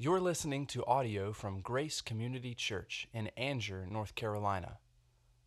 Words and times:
You're 0.00 0.20
listening 0.20 0.66
to 0.66 0.86
audio 0.86 1.32
from 1.32 1.60
Grace 1.60 2.00
Community 2.00 2.54
Church 2.54 3.08
in 3.12 3.32
Angier, 3.36 3.84
North 3.90 4.14
Carolina. 4.14 4.78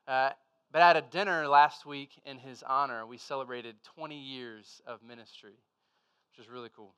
Uh, 0.08 0.32
but 0.72 0.82
at 0.82 0.98
a 0.98 1.02
dinner 1.02 1.48
last 1.48 1.86
week 1.86 2.10
in 2.26 2.38
his 2.38 2.62
honor, 2.64 3.06
we 3.06 3.18
celebrated 3.18 3.76
20 3.96 4.18
years 4.18 4.82
of 4.86 5.02
ministry, 5.02 5.54
which 6.32 6.46
is 6.46 6.52
really 6.52 6.70
cool. 6.76 6.94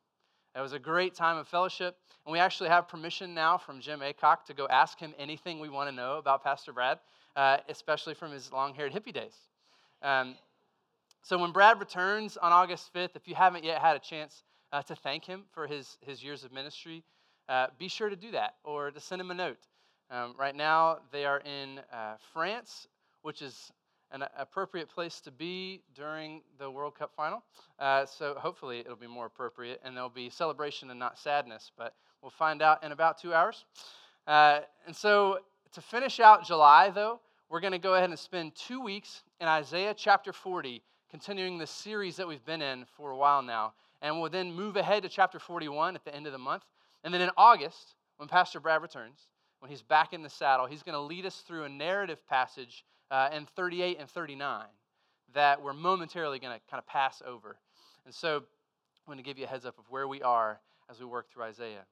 It 0.58 0.62
was 0.62 0.74
a 0.74 0.80
great 0.80 1.14
time 1.14 1.38
of 1.38 1.48
fellowship, 1.48 1.98
and 2.26 2.34
we 2.34 2.40
actually 2.40 2.70
have 2.70 2.88
permission 2.88 3.36
now 3.36 3.60
from 3.60 3.80
Jim 3.80 4.00
Acock 4.00 4.44
to 4.46 4.56
go 4.56 4.68
ask 4.68 4.98
him 5.00 5.14
anything 5.20 5.60
we 5.60 5.70
want 5.70 5.88
to 5.88 5.96
know 5.96 6.18
about 6.18 6.44
Pastor 6.44 6.74
Brad, 6.74 6.98
uh, 7.36 7.58
especially 7.70 8.16
from 8.16 8.32
his 8.32 8.52
long 8.52 8.74
haired 8.74 8.92
hippie 8.92 9.14
days. 9.14 9.36
Um, 10.02 10.36
so 11.22 11.38
when 11.38 11.52
Brad 11.52 11.80
returns 11.80 12.38
on 12.38 12.52
August 12.52 12.92
5th, 12.92 13.16
if 13.16 13.28
you 13.28 13.36
haven't 13.36 13.66
yet 13.66 13.80
had 13.80 13.96
a 13.96 14.00
chance 14.00 14.42
uh, 14.74 14.82
to 14.82 14.96
thank 14.96 15.26
him 15.26 15.44
for 15.52 15.68
his, 15.68 16.00
his 16.02 16.24
years 16.24 16.44
of 16.44 16.52
ministry, 16.52 17.04
uh, 17.48 17.68
be 17.78 17.88
sure 17.88 18.10
to 18.10 18.16
do 18.16 18.32
that 18.32 18.56
or 18.64 18.90
to 18.90 19.00
send 19.00 19.22
him 19.22 19.30
a 19.30 19.36
note. 19.36 19.60
Um, 20.10 20.34
right 20.40 20.56
now, 20.56 20.98
they 21.12 21.26
are 21.26 21.42
in 21.42 21.82
uh, 21.94 22.16
France, 22.34 22.88
which 23.22 23.44
is 23.44 23.72
an 24.12 24.24
appropriate 24.38 24.90
place 24.90 25.20
to 25.22 25.32
be 25.32 25.82
during 25.96 26.42
the 26.60 26.70
World 26.70 26.96
Cup 26.98 27.12
final. 27.16 27.44
Uh, 27.80 28.06
so 28.06 28.36
hopefully 28.38 28.80
it'll 28.80 28.96
be 28.96 29.08
more 29.08 29.26
appropriate 29.26 29.82
and 29.84 29.96
there'll 29.96 30.10
be 30.10 30.30
celebration 30.30 30.90
and 30.90 31.00
not 31.00 31.20
sadness, 31.20 31.72
but 31.78 31.96
we'll 32.22 32.32
find 32.32 32.62
out 32.62 32.84
in 32.84 32.92
about 32.92 33.20
two 33.20 33.34
hours. 33.34 33.66
Uh, 34.26 34.62
and 34.86 34.96
so 34.96 35.40
to 35.74 35.82
finish 35.82 36.20
out 36.20 36.46
July, 36.46 36.90
though, 36.90 37.20
we're 37.50 37.60
going 37.60 37.74
to 37.74 37.80
go 37.80 37.96
ahead 37.96 38.10
and 38.10 38.20
spend 38.20 38.56
two 38.56 38.82
weeks 38.82 39.24
in 39.40 39.48
Isaiah 39.48 39.94
chapter 39.96 40.34
40, 40.34 40.82
continuing 41.10 41.58
the 41.58 41.68
series 41.68 42.18
that 42.18 42.28
we've 42.28 42.44
been 42.44 42.62
in 42.62 42.86
for 42.98 43.12
a 43.12 43.18
while 43.18 43.42
now. 43.42 43.74
And 44.02 44.20
we'll 44.20 44.30
then 44.30 44.52
move 44.52 44.76
ahead 44.76 45.04
to 45.04 45.10
chapter 45.10 45.40
41 45.40 45.96
at 45.96 46.04
the 46.04 46.14
end 46.14 46.26
of 46.28 46.34
the 46.34 46.38
month. 46.38 46.64
And 47.04 47.14
then 47.14 47.22
in 47.22 47.30
August, 47.38 47.96
when 48.18 48.28
Pastor 48.28 48.60
Brad 48.60 48.82
returns, 48.82 49.28
when 49.60 49.72
he's 49.72 49.82
back 49.82 50.14
in 50.14 50.22
the 50.22 50.30
saddle, 50.30 50.66
he's 50.66 50.84
going 50.84 50.94
to 50.94 51.02
lead 51.02 51.26
us 51.26 51.44
through 51.48 51.64
a 51.64 51.70
narrative 51.70 52.26
passage 52.28 52.84
uh, 53.12 53.30
in 53.34 53.46
38 53.56 53.98
and 54.00 54.10
39 54.10 54.66
that 55.34 55.62
we're 55.62 55.74
momentarily 55.74 56.40
going 56.40 56.54
to 56.54 56.62
kind 56.70 56.80
of 56.80 56.88
pass 56.88 57.22
over. 57.26 57.58
And 58.06 58.14
so 58.14 58.38
I'm 58.38 58.44
going 59.06 59.18
to 59.18 59.24
give 59.24 59.38
you 59.38 59.46
a 59.46 59.48
heads 59.48 59.66
up 59.66 59.78
of 59.78 59.86
where 59.90 60.08
we 60.08 60.22
are 60.22 60.60
as 60.90 61.00
we 61.00 61.06
work 61.06 61.30
through 61.30 61.44
Isaiah. 61.44 61.86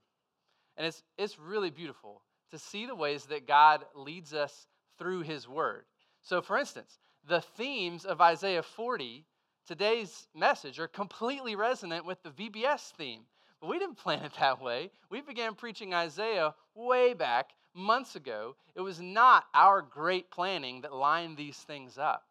And 0.77 0.87
it's, 0.87 1.03
it's 1.17 1.39
really 1.39 1.69
beautiful 1.69 2.21
to 2.51 2.59
see 2.59 2.85
the 2.85 2.95
ways 2.95 3.25
that 3.25 3.47
God 3.47 3.85
leads 3.95 4.33
us 4.33 4.67
through 4.97 5.21
his 5.21 5.47
word. 5.47 5.85
So, 6.21 6.41
for 6.41 6.57
instance, 6.57 6.99
the 7.27 7.41
themes 7.41 8.05
of 8.05 8.21
Isaiah 8.21 8.63
40, 8.63 9.25
today's 9.67 10.27
message, 10.35 10.79
are 10.79 10.87
completely 10.87 11.55
resonant 11.55 12.05
with 12.05 12.21
the 12.23 12.29
VBS 12.29 12.91
theme. 12.91 13.21
But 13.59 13.69
we 13.69 13.79
didn't 13.79 13.97
plan 14.03 14.23
it 14.23 14.33
that 14.39 14.61
way. 14.61 14.91
We 15.09 15.21
began 15.21 15.55
preaching 15.55 15.93
Isaiah 15.93 16.53
way 16.73 17.13
back 17.13 17.51
months 17.75 18.15
ago. 18.15 18.55
It 18.75 18.81
was 18.81 18.99
not 18.99 19.45
our 19.53 19.81
great 19.81 20.31
planning 20.31 20.81
that 20.81 20.93
lined 20.93 21.37
these 21.37 21.57
things 21.57 21.97
up. 21.97 22.23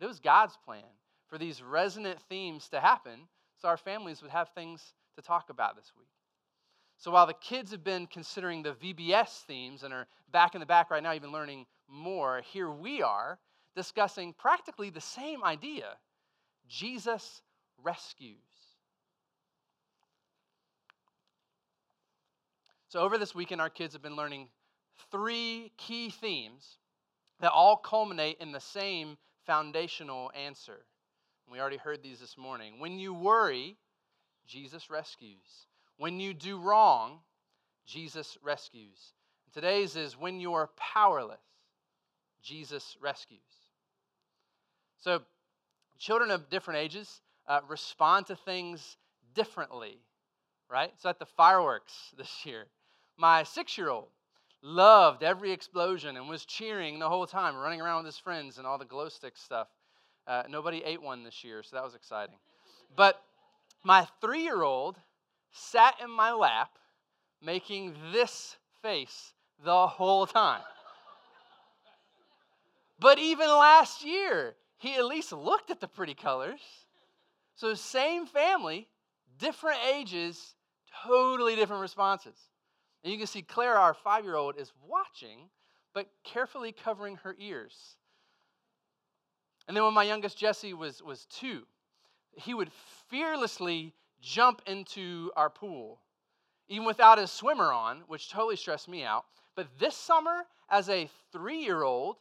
It 0.00 0.06
was 0.06 0.18
God's 0.18 0.56
plan 0.64 0.82
for 1.28 1.38
these 1.38 1.62
resonant 1.62 2.20
themes 2.28 2.68
to 2.70 2.80
happen 2.80 3.28
so 3.60 3.68
our 3.68 3.76
families 3.76 4.22
would 4.22 4.30
have 4.30 4.48
things 4.50 4.94
to 5.16 5.22
talk 5.22 5.50
about 5.50 5.76
this 5.76 5.92
week. 5.98 6.08
So 6.96 7.10
while 7.10 7.26
the 7.26 7.34
kids 7.34 7.70
have 7.70 7.84
been 7.84 8.06
considering 8.06 8.62
the 8.62 8.72
VBS 8.72 9.42
themes 9.42 9.82
and 9.82 9.92
are 9.92 10.06
back 10.32 10.54
in 10.54 10.60
the 10.60 10.66
back 10.66 10.90
right 10.90 11.02
now, 11.02 11.12
even 11.12 11.30
learning 11.30 11.66
more, 11.88 12.42
here 12.52 12.70
we 12.70 13.02
are 13.02 13.38
discussing 13.76 14.32
practically 14.32 14.90
the 14.90 15.00
same 15.00 15.44
idea 15.44 15.96
Jesus 16.68 17.42
rescues. 17.82 18.36
So, 22.88 23.00
over 23.00 23.18
this 23.18 23.34
weekend, 23.34 23.60
our 23.60 23.68
kids 23.68 23.92
have 23.92 24.02
been 24.02 24.16
learning 24.16 24.48
three 25.10 25.72
key 25.76 26.10
themes 26.10 26.78
that 27.40 27.52
all 27.52 27.76
culminate 27.76 28.38
in 28.40 28.52
the 28.52 28.60
same 28.60 29.16
foundational 29.46 30.30
answer. 30.34 30.84
We 31.50 31.60
already 31.60 31.76
heard 31.76 32.02
these 32.02 32.20
this 32.20 32.36
morning. 32.36 32.78
When 32.78 32.98
you 32.98 33.14
worry, 33.14 33.76
Jesus 34.46 34.90
rescues. 34.90 35.66
When 35.96 36.20
you 36.20 36.34
do 36.34 36.58
wrong, 36.58 37.20
Jesus 37.86 38.36
rescues. 38.42 39.12
And 39.46 39.54
today's 39.54 39.96
is 39.96 40.18
when 40.18 40.40
you 40.40 40.54
are 40.54 40.68
powerless, 40.76 41.40
Jesus 42.42 42.96
rescues. 43.00 43.40
So, 44.98 45.22
children 45.98 46.30
of 46.30 46.50
different 46.50 46.80
ages 46.80 47.20
uh, 47.46 47.60
respond 47.68 48.26
to 48.26 48.36
things 48.36 48.96
differently, 49.34 49.98
right? 50.70 50.92
So, 50.98 51.08
at 51.08 51.18
the 51.18 51.26
fireworks 51.26 51.94
this 52.18 52.44
year, 52.44 52.66
my 53.16 53.42
six 53.42 53.78
year 53.78 53.88
old 53.88 54.08
loved 54.62 55.22
every 55.22 55.52
explosion 55.52 56.16
and 56.16 56.28
was 56.28 56.44
cheering 56.44 56.98
the 56.98 57.08
whole 57.08 57.26
time, 57.26 57.56
running 57.56 57.80
around 57.80 58.04
with 58.04 58.14
his 58.14 58.18
friends 58.18 58.58
and 58.58 58.66
all 58.66 58.78
the 58.78 58.84
glow 58.84 59.08
stick 59.08 59.36
stuff. 59.36 59.68
Uh, 60.26 60.42
nobody 60.48 60.82
ate 60.84 61.00
one 61.00 61.24
this 61.24 61.42
year, 61.42 61.62
so 61.62 61.76
that 61.76 61.84
was 61.84 61.94
exciting. 61.94 62.36
But 62.96 63.20
my 63.84 64.06
three 64.20 64.42
year 64.42 64.62
old 64.62 64.96
sat 65.52 65.94
in 66.02 66.10
my 66.10 66.32
lap 66.32 66.78
making 67.42 67.94
this 68.12 68.56
face 68.82 69.32
the 69.64 69.86
whole 69.86 70.26
time. 70.26 70.62
But 73.00 73.18
even 73.18 73.48
last 73.48 74.04
year, 74.04 74.56
he 74.78 74.94
at 74.94 75.04
least 75.04 75.32
looked 75.32 75.70
at 75.70 75.80
the 75.80 75.88
pretty 75.88 76.14
colors. 76.14 76.60
So, 77.54 77.74
same 77.74 78.26
family, 78.26 78.88
different 79.38 79.78
ages, 79.92 80.54
totally 81.04 81.56
different 81.56 81.82
responses. 81.82 82.36
And 83.02 83.12
you 83.12 83.18
can 83.18 83.26
see 83.26 83.42
Clara, 83.42 83.78
our 83.78 83.94
five 83.94 84.24
year 84.24 84.36
old, 84.36 84.56
is 84.58 84.72
watching, 84.86 85.50
but 85.94 86.08
carefully 86.24 86.72
covering 86.72 87.16
her 87.16 87.36
ears. 87.38 87.96
And 89.66 89.76
then 89.76 89.84
when 89.84 89.94
my 89.94 90.04
youngest 90.04 90.38
Jesse 90.38 90.74
was, 90.74 91.02
was 91.02 91.26
two, 91.26 91.62
he 92.32 92.54
would 92.54 92.70
fearlessly 93.08 93.94
jump 94.20 94.62
into 94.66 95.30
our 95.36 95.50
pool, 95.50 96.00
even 96.68 96.86
without 96.86 97.18
his 97.18 97.30
swimmer 97.30 97.72
on, 97.72 98.02
which 98.06 98.30
totally 98.30 98.56
stressed 98.56 98.88
me 98.88 99.04
out. 99.04 99.26
But 99.54 99.68
this 99.78 99.96
summer, 99.96 100.44
as 100.70 100.88
a 100.88 101.10
three 101.32 101.58
year 101.58 101.82
old, 101.82 102.16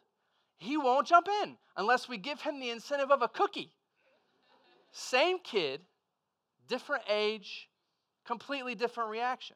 he 0.58 0.78
won't 0.78 1.08
jump 1.08 1.28
in 1.44 1.58
unless 1.76 2.10
we 2.10 2.18
give 2.18 2.42
him 2.42 2.60
the 2.60 2.70
incentive 2.70 3.12
of 3.12 3.22
a 3.22 3.28
cookie. 3.28 3.72
Same 4.92 5.40
kid, 5.40 5.82
different 6.68 7.04
age, 7.10 7.70
completely 8.26 8.76
different 8.76 9.10
reaction. 9.10 9.56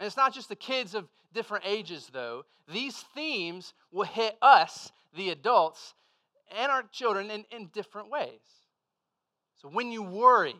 And 0.00 0.06
it's 0.06 0.16
not 0.16 0.32
just 0.32 0.48
the 0.48 0.56
kids 0.56 0.94
of 0.94 1.08
different 1.34 1.64
ages, 1.66 2.08
though. 2.10 2.46
These 2.72 3.04
themes 3.14 3.74
will 3.92 4.06
hit 4.06 4.38
us, 4.40 4.90
the 5.14 5.28
adults, 5.28 5.92
and 6.58 6.72
our 6.72 6.84
children 6.90 7.30
in, 7.30 7.44
in 7.50 7.66
different 7.74 8.10
ways. 8.10 8.40
So 9.60 9.68
when 9.68 9.92
you 9.92 10.02
worry, 10.02 10.56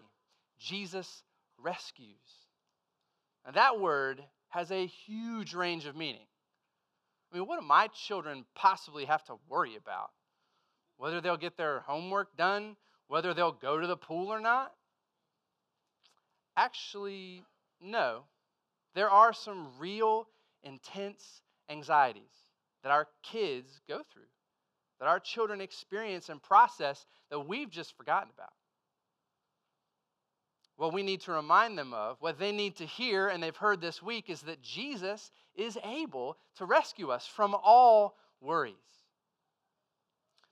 Jesus 0.59 1.23
rescues. 1.59 2.17
Now, 3.47 3.53
that 3.53 3.81
word 3.81 4.23
has 4.51 4.71
a 4.71 4.87
huge 4.87 5.55
range 5.55 5.87
of 5.87 5.97
meaning. 5.97 6.27
I 7.33 7.39
mean, 7.39 7.47
what 7.47 7.59
do 7.59 7.67
my 7.67 7.87
children 7.87 8.45
possibly 8.55 9.07
have 9.07 9.25
to 9.25 9.37
worry 9.49 9.75
about? 9.77 10.11
Whether 10.99 11.23
they'll 11.23 11.39
get 11.39 11.57
their 11.57 11.81
homework 11.81 12.37
done, 12.37 12.77
whether 13.09 13.33
they'll 13.33 13.53
go 13.53 13.81
to 13.81 13.87
the 13.87 13.97
pool 13.97 14.29
or 14.29 14.41
not? 14.41 14.75
Actually, 16.59 17.43
no. 17.81 18.25
There 18.95 19.11
are 19.11 19.33
some 19.33 19.69
real, 19.79 20.29
intense 20.63 21.43
anxieties 21.69 22.33
that 22.83 22.93
our 22.93 23.07
kids 23.23 23.81
go 23.89 24.03
through, 24.13 24.23
that 24.99 25.09
our 25.09 25.21
children 25.21 25.61
experience 25.61 26.29
and 26.29 26.43
process 26.43 27.07
that 27.31 27.41
we've 27.41 27.71
just 27.71 27.97
forgotten 27.97 28.31
about 28.35 28.53
what 30.81 30.95
we 30.95 31.03
need 31.03 31.21
to 31.21 31.33
remind 31.33 31.77
them 31.77 31.93
of, 31.93 32.17
what 32.21 32.39
they 32.39 32.53
need 32.53 32.75
to 32.75 32.87
hear, 32.87 33.29
and 33.29 33.43
they've 33.43 33.55
heard 33.55 33.83
this 33.83 34.03
week, 34.03 34.31
is 34.31 34.41
that 34.41 34.63
Jesus 34.63 35.31
is 35.55 35.77
able 35.85 36.39
to 36.57 36.65
rescue 36.65 37.11
us 37.11 37.27
from 37.27 37.55
all 37.63 38.17
worries. 38.41 38.75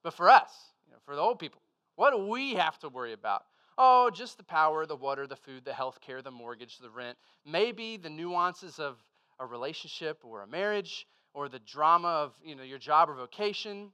But 0.03 0.13
for 0.13 0.29
us, 0.29 0.51
you 0.87 0.93
know, 0.93 0.99
for 1.07 1.17
the 1.17 1.23
old 1.23 1.39
people, 1.39 1.63
what 1.97 2.11
do 2.11 2.19
we 2.19 2.57
have 2.57 2.79
to 2.81 2.91
worry 2.91 3.15
about? 3.15 3.43
Oh, 3.81 4.11
just 4.11 4.37
the 4.37 4.45
power, 4.45 4.87
the 4.87 4.97
water, 4.97 5.29
the 5.29 5.37
food, 5.37 5.65
the 5.65 5.73
health 5.73 6.01
care, 6.01 6.21
the 6.21 6.33
mortgage, 6.33 6.79
the 6.79 6.91
rent, 6.91 7.17
maybe 7.47 7.97
the 7.97 8.11
nuances 8.11 8.81
of 8.81 8.97
a 9.39 9.47
relationship 9.47 10.19
or 10.25 10.43
a 10.43 10.49
marriage, 10.49 11.07
or 11.33 11.49
the 11.49 11.61
drama 11.61 12.09
of 12.09 12.35
you 12.45 12.57
know, 12.57 12.65
your 12.65 12.79
job 12.79 13.09
or 13.09 13.15
vocation, 13.15 13.93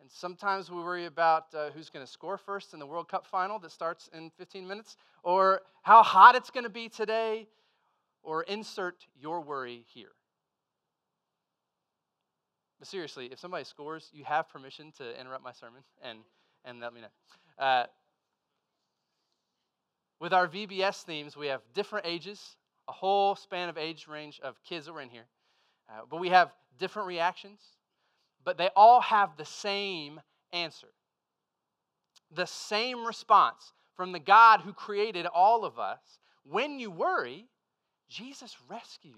and 0.00 0.08
sometimes 0.08 0.70
we 0.70 0.76
worry 0.76 1.06
about 1.06 1.52
uh, 1.52 1.70
who's 1.70 1.90
going 1.90 2.04
to 2.06 2.10
score 2.10 2.38
first 2.38 2.72
in 2.72 2.78
the 2.78 2.86
World 2.86 3.08
Cup 3.08 3.26
final 3.26 3.58
that 3.58 3.72
starts 3.72 4.08
in 4.12 4.30
15 4.38 4.68
minutes, 4.68 4.96
or 5.24 5.62
how 5.82 6.04
hot 6.04 6.36
it's 6.36 6.50
going 6.50 6.62
to 6.62 6.70
be 6.70 6.88
today, 6.88 7.48
or 8.22 8.44
insert 8.44 9.06
your 9.20 9.40
worry 9.40 9.84
here. 9.92 10.12
But 12.78 12.86
seriously, 12.86 13.26
if 13.32 13.40
somebody 13.40 13.64
scores, 13.64 14.08
you 14.12 14.22
have 14.22 14.48
permission 14.48 14.92
to 14.98 15.20
interrupt 15.20 15.42
my 15.42 15.50
sermon 15.50 15.82
and, 16.00 16.20
and 16.64 16.78
let 16.78 16.94
me 16.94 17.00
know. 17.00 17.64
Uh, 17.64 17.86
with 20.20 20.32
our 20.32 20.48
VBS 20.48 21.02
themes, 21.02 21.36
we 21.36 21.46
have 21.46 21.60
different 21.74 22.06
ages, 22.06 22.56
a 22.88 22.92
whole 22.92 23.34
span 23.36 23.68
of 23.68 23.78
age 23.78 24.06
range 24.08 24.40
of 24.42 24.62
kids 24.64 24.86
that 24.86 24.92
were 24.92 25.00
in 25.00 25.10
here. 25.10 25.26
Uh, 25.88 26.02
but 26.10 26.18
we 26.20 26.28
have 26.28 26.52
different 26.78 27.08
reactions 27.08 27.60
but 28.48 28.56
they 28.56 28.70
all 28.74 29.02
have 29.02 29.36
the 29.36 29.44
same 29.44 30.22
answer. 30.54 30.88
The 32.30 32.46
same 32.46 33.06
response 33.06 33.74
from 33.94 34.12
the 34.12 34.18
God 34.18 34.60
who 34.60 34.72
created 34.72 35.26
all 35.26 35.66
of 35.66 35.78
us. 35.78 36.00
When 36.44 36.78
you 36.78 36.90
worry, 36.90 37.46
Jesus 38.08 38.56
rescues. 38.66 39.14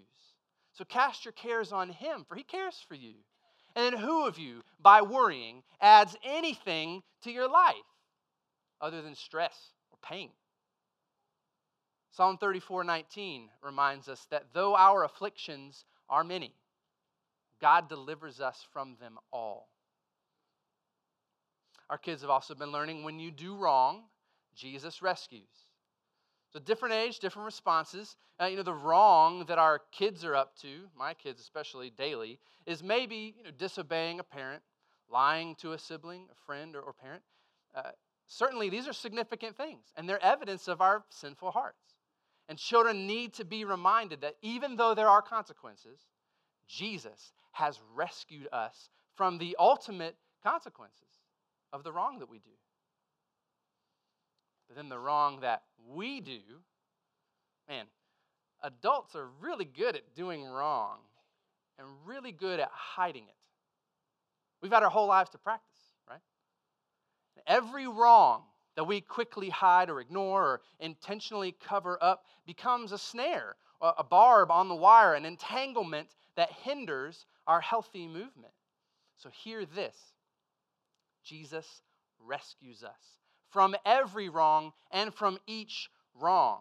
So 0.73 0.85
cast 0.85 1.25
your 1.25 1.31
cares 1.31 1.73
on 1.73 1.91
him, 1.91 2.25
for 2.27 2.35
he 2.35 2.43
cares 2.43 2.85
for 2.89 2.97
you. 2.97 3.15
And 3.77 3.85
then 3.85 4.01
who 4.01 4.27
of 4.27 4.37
you, 4.37 4.63
by 4.81 5.01
worrying, 5.03 5.63
adds 5.81 6.17
anything 6.25 7.03
to 7.23 7.31
your 7.31 7.49
life 7.49 7.77
other 8.81 9.01
than 9.01 9.15
stress 9.15 9.57
or 9.93 9.99
pain? 10.03 10.31
Psalm 12.11 12.39
34 12.39 12.85
19 12.85 13.49
reminds 13.63 14.09
us 14.09 14.27
that 14.31 14.47
though 14.53 14.75
our 14.75 15.05
afflictions 15.05 15.85
are 16.09 16.25
many, 16.25 16.55
God 17.61 17.89
delivers 17.89 18.41
us 18.41 18.67
from 18.73 18.97
them 19.01 19.19
all. 19.33 19.69
Our 21.89 21.99
kids 21.99 22.23
have 22.23 22.31
also 22.31 22.55
been 22.55 22.73
learning 22.73 23.05
when 23.05 23.19
you 23.19 23.31
do 23.31 23.55
wrong, 23.55 24.05
Jesus 24.55 25.03
rescues. 25.03 25.49
So, 26.53 26.59
different 26.59 26.95
age, 26.95 27.21
different 27.21 27.47
responses. 27.47 28.17
Uh, 28.41 28.47
you 28.47 28.57
know, 28.57 28.63
the 28.65 28.73
wrong 28.73 29.45
that 29.47 29.59
our 29.59 29.81
kids 29.93 30.25
are 30.25 30.35
up 30.35 30.57
to, 30.63 30.89
my 30.97 31.15
kids 31.15 31.41
especially 31.41 31.91
daily, 31.91 32.41
is 32.67 32.83
maybe 32.83 33.35
you 33.39 33.45
know, 33.45 33.51
disobeying 33.57 34.19
a 34.19 34.25
parent, 34.25 34.63
lying 35.09 35.55
to 35.57 35.73
a 35.73 35.79
sibling, 35.79 36.27
a 36.31 36.35
friend, 36.47 36.75
or, 36.75 36.81
or 36.81 36.93
parent. 36.93 37.23
Uh, 37.73 37.91
certainly, 38.27 38.69
these 38.69 38.89
are 38.89 38.93
significant 38.93 39.57
things, 39.57 39.85
and 39.97 40.09
they're 40.09 40.23
evidence 40.25 40.67
of 40.67 40.81
our 40.81 41.05
sinful 41.11 41.53
hearts. 41.53 41.90
And 42.51 42.59
children 42.59 43.07
need 43.07 43.35
to 43.35 43.45
be 43.45 43.65
reminded 43.65 44.23
that 44.23 44.35
even 44.43 44.75
though 44.75 44.93
there 44.93 45.09
are 45.09 45.23
consequences, 45.23 46.01
Jesus 46.67 47.31
has 47.53 47.79
rescued 47.95 48.49
us 48.53 48.91
from 49.15 49.39
the 49.39 49.57
ultimate 49.57 50.17
consequences 50.43 51.07
of 51.73 51.85
the 51.85 51.93
wrong 51.93 52.19
that 52.19 52.29
we 52.29 52.41
do. 52.41 52.51
But 54.67 54.77
then 54.77 54.89
the 54.89 54.99
wrong 54.99 55.43
that 55.43 55.63
we 55.89 56.21
do, 56.21 56.41
man, 57.69 57.85
adults 58.65 59.15
are 59.15 59.29
really 59.41 59.65
good 59.65 59.95
at 59.95 60.17
doing 60.17 60.45
wrong 60.45 60.99
and 61.79 61.87
really 62.05 62.33
good 62.33 62.59
at 62.59 62.71
hiding 62.73 63.29
it. 63.29 63.47
We've 64.61 64.73
had 64.73 64.83
our 64.83 64.91
whole 64.91 65.07
lives 65.07 65.31
to 65.31 65.39
practice, 65.39 65.79
right? 66.09 66.21
Every 67.47 67.87
wrong 67.87 68.43
that 68.81 68.85
we 68.85 69.03
quickly 69.03 69.51
hide 69.51 69.91
or 69.91 70.01
ignore 70.01 70.43
or 70.43 70.61
intentionally 70.79 71.55
cover 71.63 71.99
up 72.01 72.25
becomes 72.47 72.93
a 72.93 72.99
snare, 72.99 73.57
a 73.83 74.03
barb 74.03 74.51
on 74.51 74.71
the 74.71 74.75
wire, 74.75 75.13
an 75.13 75.27
entanglement 75.27 76.09
that 76.35 76.51
hinders 76.51 77.27
our 77.47 77.61
healthy 77.61 78.07
movement. 78.07 78.55
So, 79.19 79.29
hear 79.29 79.67
this 79.67 79.95
Jesus 81.23 81.83
rescues 82.25 82.83
us 82.83 83.19
from 83.51 83.77
every 83.85 84.31
wrong 84.31 84.73
and 84.91 85.13
from 85.13 85.39
each 85.47 85.91
wrong. 86.19 86.61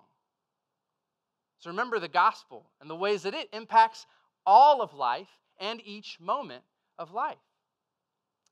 So, 1.59 1.69
remember 1.69 1.99
the 1.99 2.09
gospel 2.09 2.65
and 2.81 2.89
the 2.89 2.97
ways 2.97 3.23
that 3.23 3.33
it 3.33 3.47
impacts 3.53 4.05
all 4.45 4.81
of 4.81 4.93
life 4.93 5.29
and 5.57 5.81
each 5.85 6.19
moment 6.19 6.65
of 6.97 7.13
life. 7.13 7.37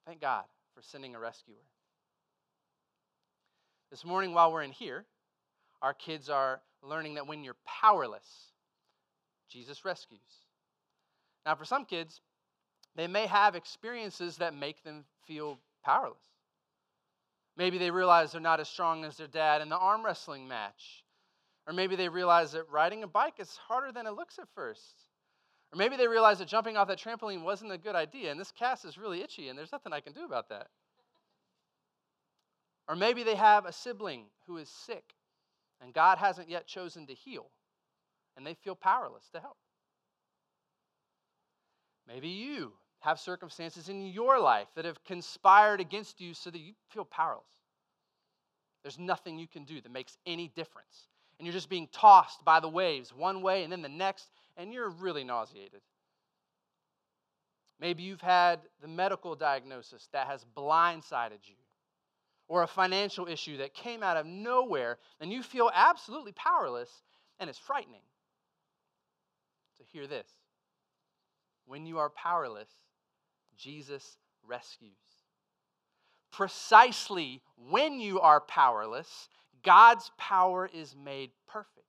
Thank 0.05 0.21
God 0.21 0.45
for 0.73 0.81
sending 0.81 1.15
a 1.15 1.19
rescuer. 1.19 1.57
This 3.89 4.03
morning, 4.03 4.33
while 4.33 4.51
we're 4.51 4.63
in 4.63 4.71
here, 4.71 5.05
our 5.81 5.93
kids 5.93 6.29
are 6.29 6.61
learning 6.83 7.15
that 7.15 7.27
when 7.27 7.43
you're 7.43 7.55
powerless, 7.65 8.51
Jesus 9.49 9.85
rescues. 9.85 10.19
Now, 11.45 11.55
for 11.55 11.65
some 11.65 11.85
kids, 11.85 12.21
they 12.95 13.07
may 13.07 13.27
have 13.27 13.55
experiences 13.55 14.37
that 14.37 14.53
make 14.53 14.83
them 14.83 15.05
feel 15.25 15.59
powerless. 15.85 16.17
Maybe 17.55 17.77
they 17.77 17.91
realize 17.91 18.31
they're 18.31 18.41
not 18.41 18.59
as 18.59 18.67
strong 18.67 19.05
as 19.05 19.17
their 19.17 19.27
dad 19.27 19.61
in 19.61 19.69
the 19.69 19.77
arm 19.77 20.05
wrestling 20.05 20.47
match. 20.47 21.03
Or 21.65 21.73
maybe 21.73 21.95
they 21.95 22.09
realize 22.09 22.51
that 22.51 22.69
riding 22.69 23.03
a 23.03 23.07
bike 23.07 23.35
is 23.39 23.57
harder 23.67 23.91
than 23.91 24.05
it 24.05 24.11
looks 24.11 24.37
at 24.39 24.47
first. 24.53 24.95
Or 25.73 25.77
maybe 25.77 25.97
they 25.97 26.07
realize 26.07 26.39
that 26.39 26.47
jumping 26.47 26.77
off 26.77 26.87
that 26.87 26.99
trampoline 26.99 27.43
wasn't 27.43 27.71
a 27.71 27.77
good 27.77 27.95
idea 27.95 28.31
and 28.31 28.39
this 28.39 28.51
cast 28.51 28.85
is 28.85 28.97
really 28.97 29.21
itchy 29.21 29.49
and 29.49 29.57
there's 29.57 29.71
nothing 29.71 29.91
I 29.91 29.99
can 29.99 30.13
do 30.13 30.23
about 30.23 30.49
that. 30.49 30.67
Or 32.87 32.95
maybe 32.95 33.23
they 33.23 33.35
have 33.35 33.65
a 33.65 33.73
sibling 33.73 34.25
who 34.45 34.57
is 34.57 34.69
sick 34.69 35.03
and 35.81 35.93
God 35.93 36.17
hasn't 36.17 36.49
yet 36.49 36.67
chosen 36.67 37.05
to 37.07 37.13
heal 37.13 37.47
and 38.35 38.45
they 38.45 38.53
feel 38.53 38.75
powerless 38.75 39.29
to 39.33 39.39
help. 39.39 39.57
Maybe 42.07 42.29
you 42.29 42.73
have 42.99 43.19
circumstances 43.19 43.89
in 43.89 44.07
your 44.07 44.39
life 44.39 44.67
that 44.75 44.85
have 44.85 45.03
conspired 45.03 45.81
against 45.81 46.21
you 46.21 46.33
so 46.33 46.49
that 46.49 46.59
you 46.59 46.73
feel 46.89 47.05
powerless. 47.05 47.43
There's 48.83 48.97
nothing 48.97 49.37
you 49.37 49.47
can 49.47 49.65
do 49.65 49.81
that 49.81 49.91
makes 49.91 50.17
any 50.25 50.47
difference. 50.55 51.07
And 51.37 51.45
you're 51.45 51.53
just 51.53 51.69
being 51.69 51.89
tossed 51.91 52.43
by 52.45 52.59
the 52.59 52.69
waves 52.69 53.13
one 53.13 53.41
way 53.41 53.63
and 53.63 53.71
then 53.71 53.81
the 53.81 53.89
next, 53.89 54.29
and 54.55 54.73
you're 54.73 54.89
really 54.89 55.23
nauseated. 55.23 55.81
Maybe 57.79 58.03
you've 58.03 58.21
had 58.21 58.61
the 58.81 58.87
medical 58.87 59.35
diagnosis 59.35 60.07
that 60.13 60.27
has 60.27 60.45
blindsided 60.55 61.43
you, 61.43 61.55
or 62.47 62.63
a 62.63 62.67
financial 62.67 63.27
issue 63.27 63.57
that 63.57 63.73
came 63.73 64.03
out 64.03 64.17
of 64.17 64.25
nowhere, 64.25 64.97
and 65.19 65.31
you 65.31 65.43
feel 65.43 65.69
absolutely 65.73 66.31
powerless, 66.33 66.89
and 67.39 67.49
it's 67.49 67.59
frightening. 67.59 68.01
So, 69.77 69.83
hear 69.91 70.07
this 70.07 70.27
when 71.65 71.85
you 71.85 71.99
are 71.99 72.09
powerless, 72.09 72.69
Jesus 73.57 74.17
rescues. 74.47 74.91
Precisely 76.31 77.41
when 77.69 77.99
you 77.99 78.19
are 78.19 78.41
powerless, 78.41 79.29
God's 79.63 80.11
power 80.17 80.69
is 80.71 80.95
made 80.95 81.31
perfect. 81.47 81.85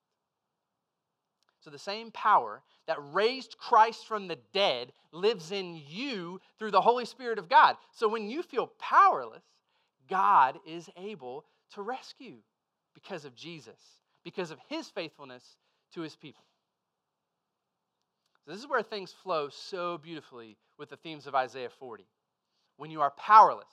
So 1.60 1.70
the 1.70 1.78
same 1.78 2.10
power 2.10 2.62
that 2.86 2.96
raised 3.12 3.58
Christ 3.58 4.06
from 4.06 4.26
the 4.26 4.38
dead 4.52 4.92
lives 5.12 5.52
in 5.52 5.80
you 5.86 6.40
through 6.58 6.70
the 6.70 6.80
Holy 6.80 7.04
Spirit 7.04 7.38
of 7.38 7.48
God. 7.48 7.76
So 7.92 8.08
when 8.08 8.30
you 8.30 8.42
feel 8.42 8.68
powerless, 8.78 9.42
God 10.08 10.58
is 10.66 10.88
able 10.96 11.44
to 11.74 11.82
rescue 11.82 12.36
because 12.94 13.24
of 13.24 13.34
Jesus, 13.34 13.80
because 14.24 14.50
of 14.50 14.58
his 14.68 14.88
faithfulness 14.88 15.56
to 15.94 16.00
his 16.00 16.16
people. 16.16 16.44
So, 18.44 18.52
this 18.52 18.60
is 18.60 18.68
where 18.68 18.82
things 18.82 19.12
flow 19.12 19.48
so 19.50 19.98
beautifully 19.98 20.56
with 20.78 20.88
the 20.90 20.96
themes 20.96 21.26
of 21.26 21.34
Isaiah 21.34 21.70
40. 21.78 22.06
When 22.76 22.90
you 22.90 23.00
are 23.02 23.10
powerless, 23.10 23.68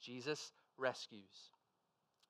Jesus 0.00 0.52
rescues. 0.76 1.50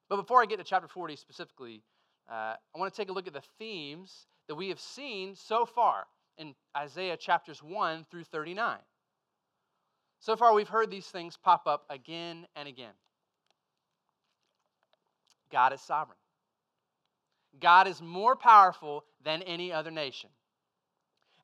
But 0.09 0.17
before 0.17 0.43
I 0.43 0.47
get 0.47 0.59
to 0.59 0.65
chapter 0.65 0.89
40 0.89 1.17
specifically, 1.17 1.83
uh, 2.31 2.55
I 2.75 2.79
want 2.79 2.93
to 2.93 3.01
take 3.01 3.09
a 3.09 3.13
look 3.13 3.27
at 3.27 3.33
the 3.33 3.43
themes 3.59 4.27
that 4.49 4.55
we 4.55 4.69
have 4.69 4.81
seen 4.81 5.35
so 5.35 5.65
far 5.65 6.07
in 6.37 6.55
Isaiah 6.77 7.17
chapters 7.17 7.63
1 7.63 8.07
through 8.11 8.25
39. 8.25 8.79
So 10.21 10.37
far, 10.37 10.53
we've 10.55 10.69
heard 10.69 10.91
these 10.91 11.07
things 11.07 11.37
pop 11.37 11.67
up 11.67 11.85
again 11.91 12.47
and 12.57 12.69
again. 12.69 12.93
God 15.51 15.73
is 15.73 15.81
sovereign. 15.81 16.19
God 17.61 17.89
is 17.89 18.01
more 18.01 18.37
powerful 18.37 19.05
than 19.25 19.43
any 19.43 19.73
other 19.73 19.91
nation. 19.91 20.31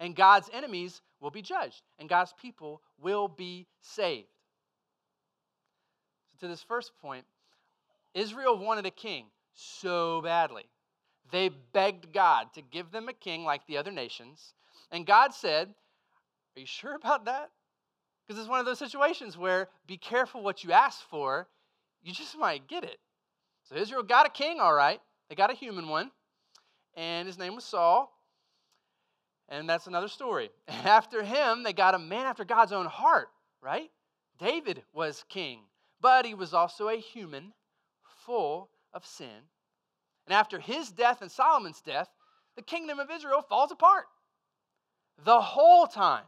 And 0.00 0.14
God's 0.14 0.50
enemies 0.52 1.00
will 1.20 1.30
be 1.30 1.42
judged, 1.42 1.82
and 1.98 2.08
God's 2.08 2.34
people 2.40 2.82
will 3.00 3.28
be 3.28 3.66
saved. 3.80 4.28
So, 6.40 6.46
to 6.46 6.48
this 6.48 6.62
first 6.62 6.92
point, 7.00 7.24
Israel 8.12 8.58
wanted 8.58 8.86
a 8.86 8.90
king 8.90 9.26
so 9.54 10.20
badly. 10.20 10.64
They 11.30 11.48
begged 11.48 12.12
God 12.12 12.52
to 12.54 12.62
give 12.62 12.90
them 12.90 13.08
a 13.08 13.12
king 13.12 13.44
like 13.44 13.66
the 13.66 13.78
other 13.78 13.92
nations. 13.92 14.54
And 14.90 15.06
God 15.06 15.32
said, 15.32 15.68
Are 16.56 16.60
you 16.60 16.66
sure 16.66 16.94
about 16.94 17.24
that? 17.24 17.50
Because 18.26 18.40
it's 18.40 18.48
one 18.48 18.60
of 18.60 18.66
those 18.66 18.78
situations 18.78 19.36
where 19.36 19.68
be 19.86 19.96
careful 19.96 20.42
what 20.42 20.64
you 20.64 20.72
ask 20.72 21.00
for, 21.08 21.48
you 22.02 22.12
just 22.12 22.38
might 22.38 22.68
get 22.68 22.84
it. 22.84 22.98
So 23.64 23.76
Israel 23.76 24.02
got 24.02 24.26
a 24.26 24.30
king, 24.30 24.60
all 24.60 24.74
right. 24.74 25.00
They 25.28 25.34
got 25.34 25.50
a 25.50 25.54
human 25.54 25.88
one, 25.88 26.10
and 26.96 27.26
his 27.26 27.38
name 27.38 27.54
was 27.54 27.64
Saul. 27.64 28.10
And 29.48 29.68
that's 29.68 29.86
another 29.86 30.08
story. 30.08 30.50
And 30.68 30.86
after 30.86 31.22
him, 31.22 31.62
they 31.62 31.72
got 31.72 31.94
a 31.94 31.98
man 31.98 32.26
after 32.26 32.44
God's 32.44 32.72
own 32.72 32.86
heart, 32.86 33.28
right? 33.62 33.90
David 34.38 34.82
was 34.92 35.24
king, 35.28 35.60
but 36.00 36.26
he 36.26 36.34
was 36.34 36.52
also 36.52 36.88
a 36.88 36.96
human 36.96 37.52
full 38.26 38.68
of 38.92 39.06
sin. 39.06 39.48
And 40.26 40.34
after 40.34 40.58
his 40.58 40.90
death 40.90 41.22
and 41.22 41.30
Solomon's 41.30 41.80
death, 41.80 42.08
the 42.56 42.62
kingdom 42.62 42.98
of 42.98 43.10
Israel 43.10 43.42
falls 43.42 43.70
apart. 43.72 44.06
The 45.24 45.40
whole 45.40 45.86
time, 45.86 46.24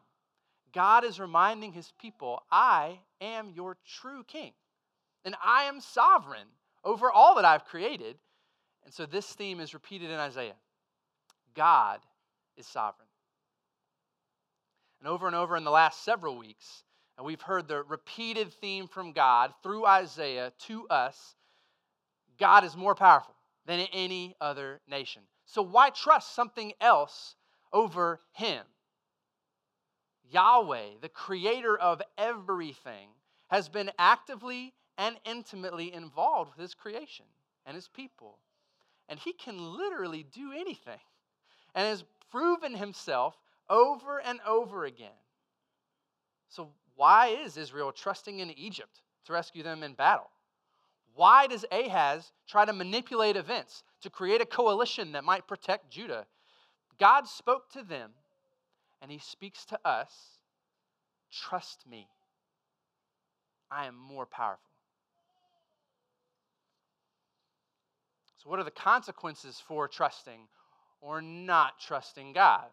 God 0.73 1.05
is 1.05 1.19
reminding 1.19 1.73
his 1.73 1.93
people, 2.01 2.43
I 2.51 3.01
am 3.21 3.53
your 3.55 3.77
true 3.87 4.25
king, 4.25 4.53
and 5.25 5.35
I 5.43 5.65
am 5.65 5.81
sovereign 5.81 6.47
over 6.87 7.11
all 7.11 7.35
that 7.35 7.45
I've 7.45 7.67
created. 7.67 8.17
And 8.85 8.95
so 8.95 9.05
this 9.05 9.27
theme 9.27 9.61
is 9.61 9.75
repeated 9.75 10.11
in 10.11 10.19
Isaiah 10.19 10.55
God 11.55 12.01
is 12.57 12.67
sovereign. 12.67 13.09
And 15.01 15.09
over 15.09 15.27
and 15.27 15.37
over 15.37 15.57
in 15.57 15.65
the 15.65 15.71
last 15.71 16.05
several 16.05 16.39
weeks, 16.39 16.85
and 17.19 17.27
we've 17.27 17.43
heard 17.43 17.69
the 17.69 17.83
repeated 17.83 18.53
theme 18.55 18.87
from 18.89 19.13
God 19.13 19.53
through 19.63 19.85
Isaiah 19.85 20.53
to 20.67 20.89
us 20.89 21.35
God 22.39 22.65
is 22.65 22.77
more 22.77 22.95
powerful 22.95 23.35
than 23.67 23.81
any 23.93 24.37
other 24.41 24.81
nation. 24.89 25.23
So 25.47 25.63
why 25.63 25.91
trust 25.91 26.35
something 26.35 26.73
else 26.81 27.35
over 27.73 28.21
Him? 28.33 28.63
Yahweh, 30.31 30.99
the 31.01 31.09
creator 31.09 31.79
of 31.79 32.03
everything, 32.19 33.09
has 33.49 33.69
been 33.69 33.91
actively 33.99 34.75
and 34.99 35.17
intimately 35.25 35.93
involved 35.93 36.53
with 36.57 36.63
His 36.63 36.75
creation 36.75 37.27
and 37.65 37.75
His 37.75 37.89
people. 37.89 38.39
And 39.09 39.19
He 39.19 39.33
can 39.33 39.77
literally 39.77 40.25
do 40.33 40.53
anything 40.53 41.01
and 41.75 41.87
has 41.87 42.05
proven 42.31 42.75
Himself 42.75 43.37
over 43.69 44.21
and 44.21 44.41
over 44.47 44.85
again. 44.85 45.11
So, 46.49 46.71
why 46.95 47.29
is 47.29 47.57
Israel 47.57 47.93
trusting 47.93 48.39
in 48.39 48.51
Egypt 48.59 49.03
to 49.27 49.33
rescue 49.33 49.63
them 49.63 49.83
in 49.83 49.95
battle? 49.95 50.31
Why 51.15 51.47
does 51.47 51.65
Ahaz 51.73 52.33
try 52.47 52.65
to 52.65 52.73
manipulate 52.73 53.37
events 53.37 53.83
to 54.03 54.11
create 54.11 54.41
a 54.41 54.47
coalition 54.47 55.13
that 55.13 55.25
might 55.25 55.47
protect 55.47 55.91
Judah? 55.91 56.27
God 56.99 57.27
spoke 57.27 57.71
to 57.73 57.83
them, 57.83 58.11
and 59.01 59.11
he 59.11 59.19
speaks 59.19 59.65
to 59.67 59.79
us 59.85 60.11
trust 61.31 61.87
me. 61.89 62.09
I 63.71 63.87
am 63.87 63.97
more 63.97 64.27
powerful. 64.27 64.71
What 68.47 68.59
are 68.59 68.65
the 68.65 68.71
consequences 68.71 69.61
for 69.67 69.89
trusting 69.89 70.49
or 71.01 71.21
not 71.21 71.79
trusting 71.81 72.33
God? 72.33 72.67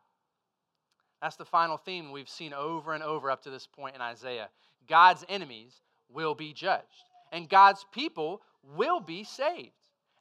That's 1.21 1.35
the 1.35 1.45
final 1.45 1.77
theme 1.77 2.11
we've 2.11 2.29
seen 2.29 2.53
over 2.53 2.93
and 2.93 3.03
over 3.03 3.31
up 3.31 3.43
to 3.43 3.49
this 3.49 3.65
point 3.65 3.95
in 3.95 4.01
Isaiah. 4.01 4.49
God's 4.87 5.25
enemies 5.29 5.81
will 6.09 6.35
be 6.35 6.53
judged, 6.53 7.09
and 7.31 7.49
God's 7.49 7.85
people 7.91 8.41
will 8.75 8.99
be 8.99 9.23
saved. 9.23 9.71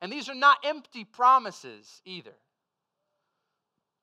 And 0.00 0.12
these 0.12 0.28
are 0.28 0.34
not 0.34 0.58
empty 0.64 1.04
promises 1.04 2.00
either. 2.04 2.34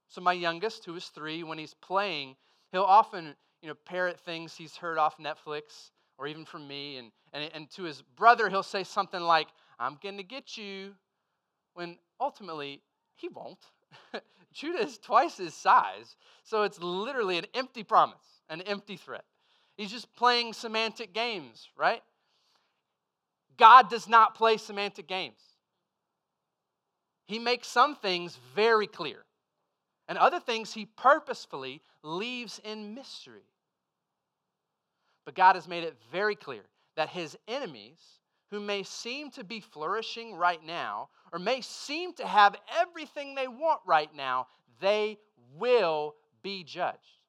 So, 0.08 0.22
my 0.22 0.34
youngest, 0.34 0.86
who 0.86 0.96
is 0.96 1.06
three, 1.06 1.44
when 1.44 1.58
he's 1.58 1.74
playing, 1.75 2.36
he'll 2.72 2.82
often 2.82 3.36
you 3.62 3.68
know, 3.70 3.75
parrot 3.86 4.20
things 4.20 4.56
he's 4.56 4.75
heard 4.75 4.98
off 4.98 5.18
Netflix 5.18 5.91
or 6.18 6.27
even 6.27 6.46
from 6.46 6.68
me. 6.68 6.98
And, 6.98 7.12
and, 7.34 7.50
and 7.53 7.70
to 7.72 7.84
his 7.84 8.01
brother, 8.01 8.50
he'll 8.50 8.63
say 8.63 8.84
something 8.84 9.22
like, 9.22 9.48
I'm 9.79 9.98
going 10.01 10.18
to 10.18 10.24
get 10.24 10.58
you, 10.58 10.96
when 11.74 11.98
ultimately 12.20 12.82
he 13.16 13.30
won't. 13.30 13.60
Judah 14.54 14.84
is 14.84 14.98
twice 14.98 15.38
his 15.38 15.54
size, 15.54 16.16
so 16.44 16.64
it's 16.64 16.82
literally 16.82 17.38
an 17.38 17.46
empty 17.54 17.84
promise, 17.84 18.42
an 18.50 18.62
empty 18.62 18.98
threat. 18.98 19.26
He's 19.78 19.92
just 19.92 20.14
playing 20.16 20.54
semantic 20.54 21.14
games, 21.14 21.70
right? 21.78 22.02
God 23.58 23.90
does 23.90 24.08
not 24.08 24.36
play 24.36 24.58
semantic 24.58 25.08
games. 25.08 25.40
He 27.28 27.40
makes 27.40 27.68
some 27.68 27.96
things 27.96 28.40
very 28.56 28.88
clear, 28.88 29.24
and 30.08 30.18
other 30.18 30.40
things 30.40 30.74
he 30.74 30.86
purposefully 30.86 31.82
leaves 32.02 32.60
in 32.64 32.96
mystery. 32.96 33.44
But 35.26 35.36
God 35.36 35.56
has 35.56 35.68
made 35.68 35.84
it 35.84 35.96
very 36.12 36.36
clear 36.36 36.64
that 36.96 37.10
his 37.10 37.38
enemies, 37.48 38.00
who 38.51 38.60
may 38.60 38.84
seem 38.84 39.29
to 39.32 39.44
be 39.44 39.60
flourishing 39.60 40.36
right 40.36 40.63
now, 40.63 41.10
or 41.32 41.39
may 41.39 41.62
seem 41.62 42.13
to 42.13 42.25
have 42.25 42.56
everything 42.79 43.36
they 43.36 43.48
want 43.48 43.82
right 43.86 44.13
now, 44.15 44.48
they 44.79 45.18
will 45.58 46.15
be 46.41 46.63
judged. 46.63 47.20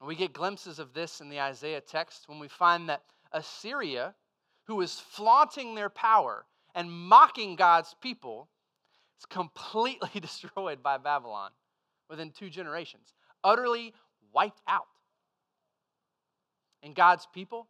And 0.00 0.08
we 0.08 0.16
get 0.16 0.32
glimpses 0.32 0.78
of 0.78 0.92
this 0.92 1.20
in 1.20 1.28
the 1.28 1.40
Isaiah 1.40 1.80
text 1.80 2.28
when 2.28 2.38
we 2.38 2.48
find 2.48 2.88
that 2.88 3.02
Assyria, 3.32 4.14
who 4.64 4.80
is 4.80 5.00
flaunting 5.00 5.74
their 5.74 5.88
power 5.88 6.46
and 6.74 6.90
mocking 6.90 7.56
God's 7.56 7.94
people, 8.00 8.48
is 9.18 9.26
completely 9.26 10.10
destroyed 10.20 10.82
by 10.82 10.98
Babylon 10.98 11.50
within 12.08 12.30
two 12.30 12.50
generations, 12.50 13.14
utterly 13.42 13.94
wiped 14.32 14.60
out. 14.68 14.86
And 16.82 16.94
God's 16.94 17.26
people, 17.32 17.66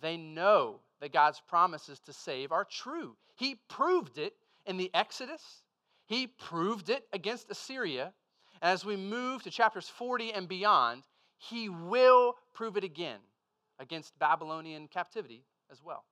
they 0.00 0.16
know 0.16 0.80
that 1.00 1.12
God's 1.12 1.40
promises 1.48 2.00
to 2.00 2.12
save 2.12 2.52
are 2.52 2.64
true. 2.64 3.16
He 3.36 3.56
proved 3.68 4.18
it 4.18 4.34
in 4.66 4.76
the 4.76 4.90
Exodus, 4.94 5.62
He 6.06 6.26
proved 6.26 6.90
it 6.90 7.06
against 7.12 7.50
Assyria. 7.50 8.12
And 8.60 8.72
as 8.72 8.84
we 8.84 8.96
move 8.96 9.42
to 9.44 9.50
chapters 9.50 9.88
40 9.88 10.32
and 10.32 10.48
beyond, 10.48 11.04
He 11.38 11.68
will 11.68 12.34
prove 12.52 12.76
it 12.76 12.84
again 12.84 13.20
against 13.78 14.18
Babylonian 14.18 14.88
captivity 14.88 15.44
as 15.70 15.82
well. 15.82 16.04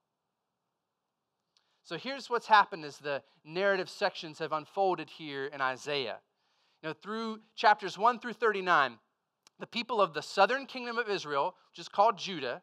So 1.82 1.96
here's 1.96 2.28
what's 2.28 2.46
happened 2.46 2.84
as 2.84 2.98
the 2.98 3.22
narrative 3.44 3.88
sections 3.88 4.38
have 4.40 4.52
unfolded 4.52 5.08
here 5.08 5.46
in 5.46 5.60
Isaiah. 5.60 6.18
You 6.82 6.88
know, 6.88 6.94
through 6.94 7.40
chapters 7.54 7.96
1 7.96 8.18
through 8.18 8.32
39, 8.32 8.98
the 9.58 9.66
people 9.66 10.00
of 10.00 10.12
the 10.12 10.22
southern 10.22 10.66
kingdom 10.66 10.98
of 10.98 11.08
Israel, 11.08 11.54
which 11.70 11.78
is 11.78 11.88
called 11.88 12.18
Judah, 12.18 12.62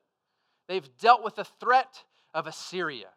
they've 0.67 0.89
dealt 0.99 1.23
with 1.23 1.35
the 1.35 1.45
threat 1.59 2.03
of 2.33 2.47
Assyria. 2.47 3.09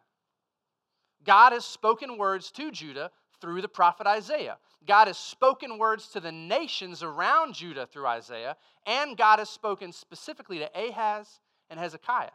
God 1.23 1.51
has 1.53 1.65
spoken 1.65 2.17
words 2.17 2.51
to 2.51 2.71
Judah 2.71 3.11
through 3.41 3.61
the 3.61 3.67
prophet 3.67 4.07
Isaiah. 4.07 4.57
God 4.85 5.07
has 5.07 5.17
spoken 5.17 5.77
words 5.77 6.07
to 6.09 6.19
the 6.19 6.31
nations 6.31 7.03
around 7.03 7.53
Judah 7.53 7.85
through 7.85 8.07
Isaiah, 8.07 8.55
and 8.85 9.17
God 9.17 9.39
has 9.39 9.49
spoken 9.49 9.91
specifically 9.91 10.59
to 10.59 10.69
Ahaz 10.73 11.41
and 11.69 11.79
Hezekiah, 11.79 12.31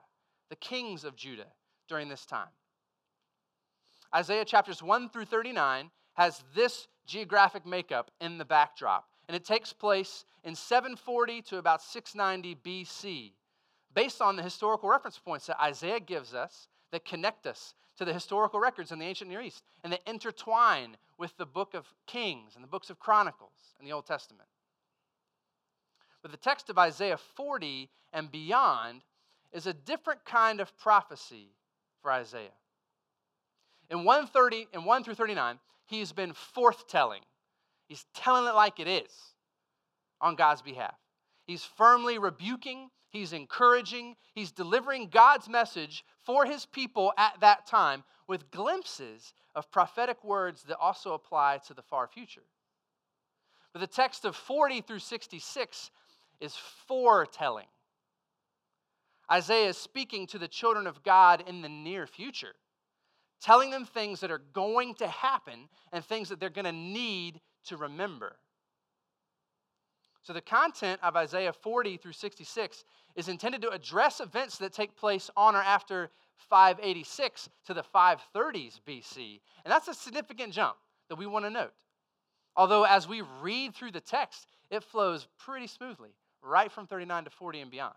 the 0.51 0.57
kings 0.57 1.05
of 1.05 1.17
Judah 1.17 1.47
during 1.89 2.09
this 2.09 2.27
time. 2.27 2.49
Isaiah 4.15 4.45
chapters 4.45 4.83
1 4.83 5.09
through 5.09 5.25
39 5.25 5.91
has 6.15 6.45
this 6.55 6.87
geographic 7.07 7.65
makeup 7.65 8.11
in 8.21 8.37
the 8.37 8.45
backdrop, 8.45 9.09
and 9.29 9.37
it 9.37 9.45
takes 9.45 9.73
place 9.73 10.25
in 10.45 10.55
740 10.55 11.43
to 11.43 11.59
about 11.59 11.83
690 11.83 12.57
BC, 12.57 13.33
based 13.95 14.21
on 14.21 14.37
the 14.37 14.43
historical 14.43 14.89
reference 14.89 15.19
points 15.19 15.47
that 15.47 15.63
Isaiah 15.63 16.01
gives 16.01 16.35
us 16.35 16.69
that 16.91 17.05
connect 17.05 17.47
us 17.47 17.75
to 17.99 18.05
the 18.05 18.13
historical 18.13 18.61
records 18.61 18.93
in 18.93 18.99
the 18.99 19.05
ancient 19.07 19.31
Near 19.31 19.41
East 19.41 19.63
and 19.83 19.93
that 19.93 20.03
intertwine 20.07 20.97
with 21.19 21.37
the 21.37 21.47
book 21.47 21.75
of 21.75 21.87
Kings 22.07 22.55
and 22.55 22.65
the 22.65 22.69
books 22.69 22.91
of 22.91 22.99
Chronicles 22.99 23.75
in 23.79 23.87
the 23.87 23.93
Old 23.93 24.07
Testament. 24.07 24.49
But 26.23 26.31
the 26.31 26.37
text 26.37 26.71
of 26.71 26.79
Isaiah 26.79 27.19
40 27.37 27.91
and 28.13 28.31
beyond 28.31 29.03
is 29.53 29.67
a 29.67 29.73
different 29.73 30.25
kind 30.25 30.61
of 30.61 30.77
prophecy 30.79 31.49
for 32.01 32.11
Isaiah. 32.11 32.49
In 33.91 34.05
130 34.05 34.69
in 34.73 34.85
1 34.85 35.05
through 35.05 35.15
39, 35.15 35.59
he's 35.87 36.13
been 36.13 36.33
forthtelling. 36.33 37.21
He's 37.89 38.07
telling 38.15 38.49
it 38.49 38.55
like 38.55 38.81
it 38.81 38.89
is 38.89 39.11
on 40.21 40.37
God's 40.37 40.63
behalf. 40.63 40.95
He's 41.45 41.65
firmly 41.65 42.19
rebuking, 42.19 42.91
he's 43.13 43.33
encouraging, 43.33 44.17
he's 44.35 44.51
delivering 44.51 45.09
God's 45.09 45.49
message 45.49 46.05
for 46.25 46.45
his 46.45 46.67
people 46.67 47.13
at 47.17 47.35
that 47.41 47.67
time 47.67 48.03
with 48.27 48.51
glimpses 48.51 49.35
of 49.55 49.71
prophetic 49.71 50.25
words 50.25 50.65
that 50.65 50.79
also 50.79 51.13
apply 51.13 51.59
to 51.67 51.75
the 51.75 51.83
far 51.83 52.09
future. 52.09 52.43
But 53.73 53.81
the 53.81 53.87
text 53.87 54.25
of 54.25 54.35
40 54.35 54.81
through 54.81 54.99
66 54.99 55.91
is 56.41 56.57
foretelling. 56.87 57.67
Isaiah 59.31 59.69
is 59.69 59.79
speaking 59.79 60.27
to 60.29 60.39
the 60.39 60.49
children 60.49 60.87
of 60.87 61.03
God 61.03 61.45
in 61.47 61.63
the 61.63 61.69
near 61.69 62.07
future, 62.07 62.55
telling 63.41 63.71
them 63.71 63.85
things 63.85 64.21
that 64.21 64.31
are 64.31 64.43
going 64.53 64.95
to 64.97 65.07
happen 65.07 65.69
and 65.93 66.05
things 66.05 66.29
that 66.29 66.41
they're 66.41 66.51
going 66.51 66.65
to 66.65 66.73
need 66.73 67.41
to 67.67 67.77
remember. 67.77 68.37
So, 70.23 70.33
the 70.33 70.41
content 70.41 71.01
of 71.03 71.17
Isaiah 71.17 71.53
40 71.53 71.97
through 71.97 72.13
66 72.13 72.85
is 73.17 73.29
intended 73.29 73.63
to 73.63 73.71
address 73.71 74.21
events 74.21 74.59
that 74.59 74.73
take 74.73 74.97
place 74.97 75.31
on 75.37 75.55
or 75.55 75.63
after 75.63 76.11
586 76.49 77.49
to 77.67 77.75
the 77.75 77.83
530s 77.83 78.81
BC. 78.87 79.41
And 79.65 79.73
that's 79.73 79.89
a 79.89 79.95
significant 79.95 80.53
jump 80.53 80.77
that 81.09 81.17
we 81.17 81.27
want 81.27 81.45
to 81.45 81.51
note. 81.51 81.73
Although, 82.57 82.85
as 82.85 83.09
we 83.09 83.23
read 83.41 83.75
through 83.75 83.93
the 83.93 84.01
text, 84.01 84.47
it 84.71 84.83
flows 84.83 85.27
pretty 85.39 85.67
smoothly, 85.67 86.15
right 86.43 86.71
from 86.71 86.87
39 86.87 87.25
to 87.25 87.31
40 87.31 87.61
and 87.61 87.71
beyond. 87.71 87.95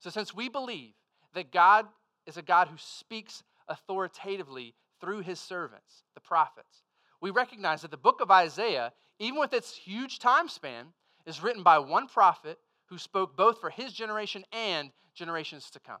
So, 0.00 0.10
since 0.10 0.34
we 0.34 0.48
believe 0.48 0.94
that 1.34 1.52
God 1.52 1.86
is 2.26 2.36
a 2.36 2.42
God 2.42 2.68
who 2.68 2.76
speaks 2.78 3.42
authoritatively 3.68 4.74
through 5.00 5.20
his 5.20 5.38
servants, 5.38 6.04
the 6.14 6.20
prophets, 6.20 6.82
we 7.20 7.30
recognize 7.30 7.82
that 7.82 7.90
the 7.90 7.96
book 7.96 8.20
of 8.20 8.30
Isaiah, 8.30 8.92
even 9.18 9.38
with 9.38 9.52
its 9.52 9.74
huge 9.74 10.18
time 10.18 10.48
span, 10.48 10.86
is 11.26 11.42
written 11.42 11.62
by 11.62 11.78
one 11.78 12.08
prophet 12.08 12.58
who 12.86 12.98
spoke 12.98 13.36
both 13.36 13.60
for 13.60 13.70
his 13.70 13.92
generation 13.92 14.44
and 14.52 14.90
generations 15.14 15.70
to 15.70 15.80
come. 15.80 15.98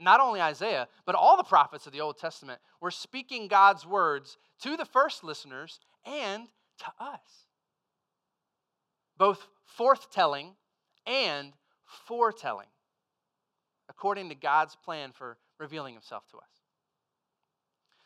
Not 0.00 0.20
only 0.20 0.40
Isaiah, 0.40 0.88
but 1.04 1.14
all 1.14 1.36
the 1.36 1.42
prophets 1.44 1.86
of 1.86 1.92
the 1.92 2.00
Old 2.00 2.18
Testament 2.18 2.60
were 2.80 2.90
speaking 2.90 3.46
God's 3.46 3.86
words 3.86 4.36
to 4.62 4.76
the 4.76 4.84
first 4.84 5.22
listeners 5.22 5.78
and 6.04 6.48
to 6.78 6.86
us. 6.98 7.46
Both 9.18 9.46
forthtelling 9.78 10.54
and 11.06 11.52
foretelling, 11.84 12.68
according 13.88 14.30
to 14.30 14.34
God's 14.34 14.76
plan 14.76 15.12
for 15.12 15.36
revealing 15.58 15.94
himself 15.94 16.26
to 16.30 16.38
us. 16.38 16.62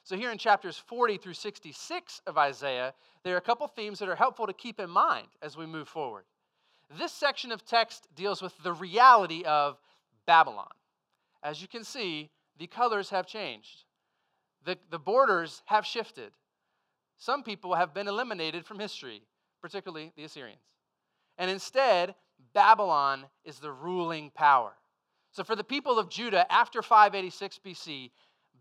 So, 0.02 0.16
here 0.16 0.30
in 0.30 0.38
chapters 0.38 0.76
40 0.76 1.16
through 1.18 1.34
66 1.34 2.20
of 2.26 2.38
Isaiah, 2.38 2.94
there 3.24 3.34
are 3.34 3.38
a 3.38 3.40
couple 3.40 3.66
themes 3.66 3.98
that 3.98 4.08
are 4.08 4.14
helpful 4.14 4.46
to 4.46 4.52
keep 4.52 4.78
in 4.78 4.90
mind 4.90 5.28
as 5.42 5.56
we 5.56 5.66
move 5.66 5.88
forward. 5.88 6.24
This 6.90 7.12
section 7.12 7.52
of 7.52 7.64
text 7.64 8.06
deals 8.14 8.40
with 8.40 8.56
the 8.62 8.72
reality 8.72 9.42
of 9.44 9.78
Babylon. 10.26 10.70
As 11.42 11.60
you 11.60 11.68
can 11.68 11.84
see, 11.84 12.30
the 12.58 12.66
colors 12.66 13.10
have 13.10 13.26
changed, 13.26 13.84
the, 14.64 14.78
the 14.90 14.98
borders 14.98 15.62
have 15.66 15.84
shifted. 15.84 16.32
Some 17.18 17.42
people 17.42 17.74
have 17.74 17.94
been 17.94 18.08
eliminated 18.08 18.66
from 18.66 18.78
history, 18.78 19.22
particularly 19.62 20.12
the 20.16 20.24
Assyrians. 20.24 20.60
And 21.38 21.50
instead, 21.50 22.14
Babylon 22.52 23.24
is 23.44 23.58
the 23.58 23.72
ruling 23.72 24.30
power. 24.30 24.72
So, 25.32 25.44
for 25.44 25.56
the 25.56 25.64
people 25.64 25.98
of 25.98 26.08
Judah 26.08 26.50
after 26.52 26.82
586 26.82 27.60
BC, 27.64 28.10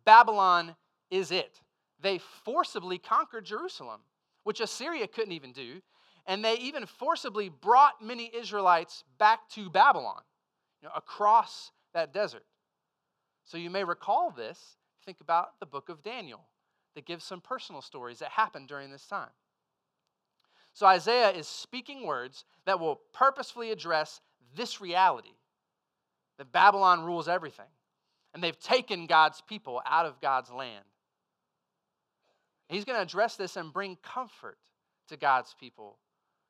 Babylon 0.05 0.75
is 1.09 1.31
it. 1.31 1.61
They 2.01 2.19
forcibly 2.43 2.97
conquered 2.97 3.45
Jerusalem, 3.45 4.01
which 4.43 4.59
Assyria 4.59 5.07
couldn't 5.07 5.31
even 5.31 5.51
do. 5.51 5.81
And 6.27 6.43
they 6.43 6.55
even 6.55 6.85
forcibly 6.85 7.49
brought 7.49 8.01
many 8.01 8.31
Israelites 8.35 9.03
back 9.19 9.47
to 9.49 9.69
Babylon, 9.69 10.21
you 10.81 10.87
know, 10.87 10.93
across 10.95 11.71
that 11.93 12.13
desert. 12.13 12.45
So 13.45 13.57
you 13.57 13.69
may 13.69 13.83
recall 13.83 14.31
this. 14.31 14.77
Think 15.05 15.21
about 15.21 15.59
the 15.59 15.67
book 15.67 15.89
of 15.89 16.01
Daniel 16.01 16.41
that 16.95 17.05
gives 17.05 17.23
some 17.23 17.41
personal 17.41 17.81
stories 17.81 18.19
that 18.19 18.29
happened 18.29 18.67
during 18.67 18.89
this 18.89 19.05
time. 19.05 19.29
So 20.73 20.87
Isaiah 20.87 21.29
is 21.29 21.47
speaking 21.47 22.05
words 22.05 22.43
that 22.65 22.79
will 22.79 22.99
purposefully 23.13 23.71
address 23.71 24.19
this 24.55 24.81
reality 24.81 25.37
that 26.37 26.51
Babylon 26.51 27.05
rules 27.05 27.27
everything, 27.27 27.69
and 28.33 28.43
they've 28.43 28.59
taken 28.59 29.05
God's 29.05 29.41
people 29.41 29.81
out 29.85 30.05
of 30.05 30.19
God's 30.19 30.51
land. 30.51 30.83
He's 32.67 32.83
going 32.83 32.97
to 32.97 33.03
address 33.03 33.35
this 33.35 33.55
and 33.55 33.71
bring 33.71 33.97
comfort 34.03 34.57
to 35.07 35.17
God's 35.17 35.55
people 35.59 35.97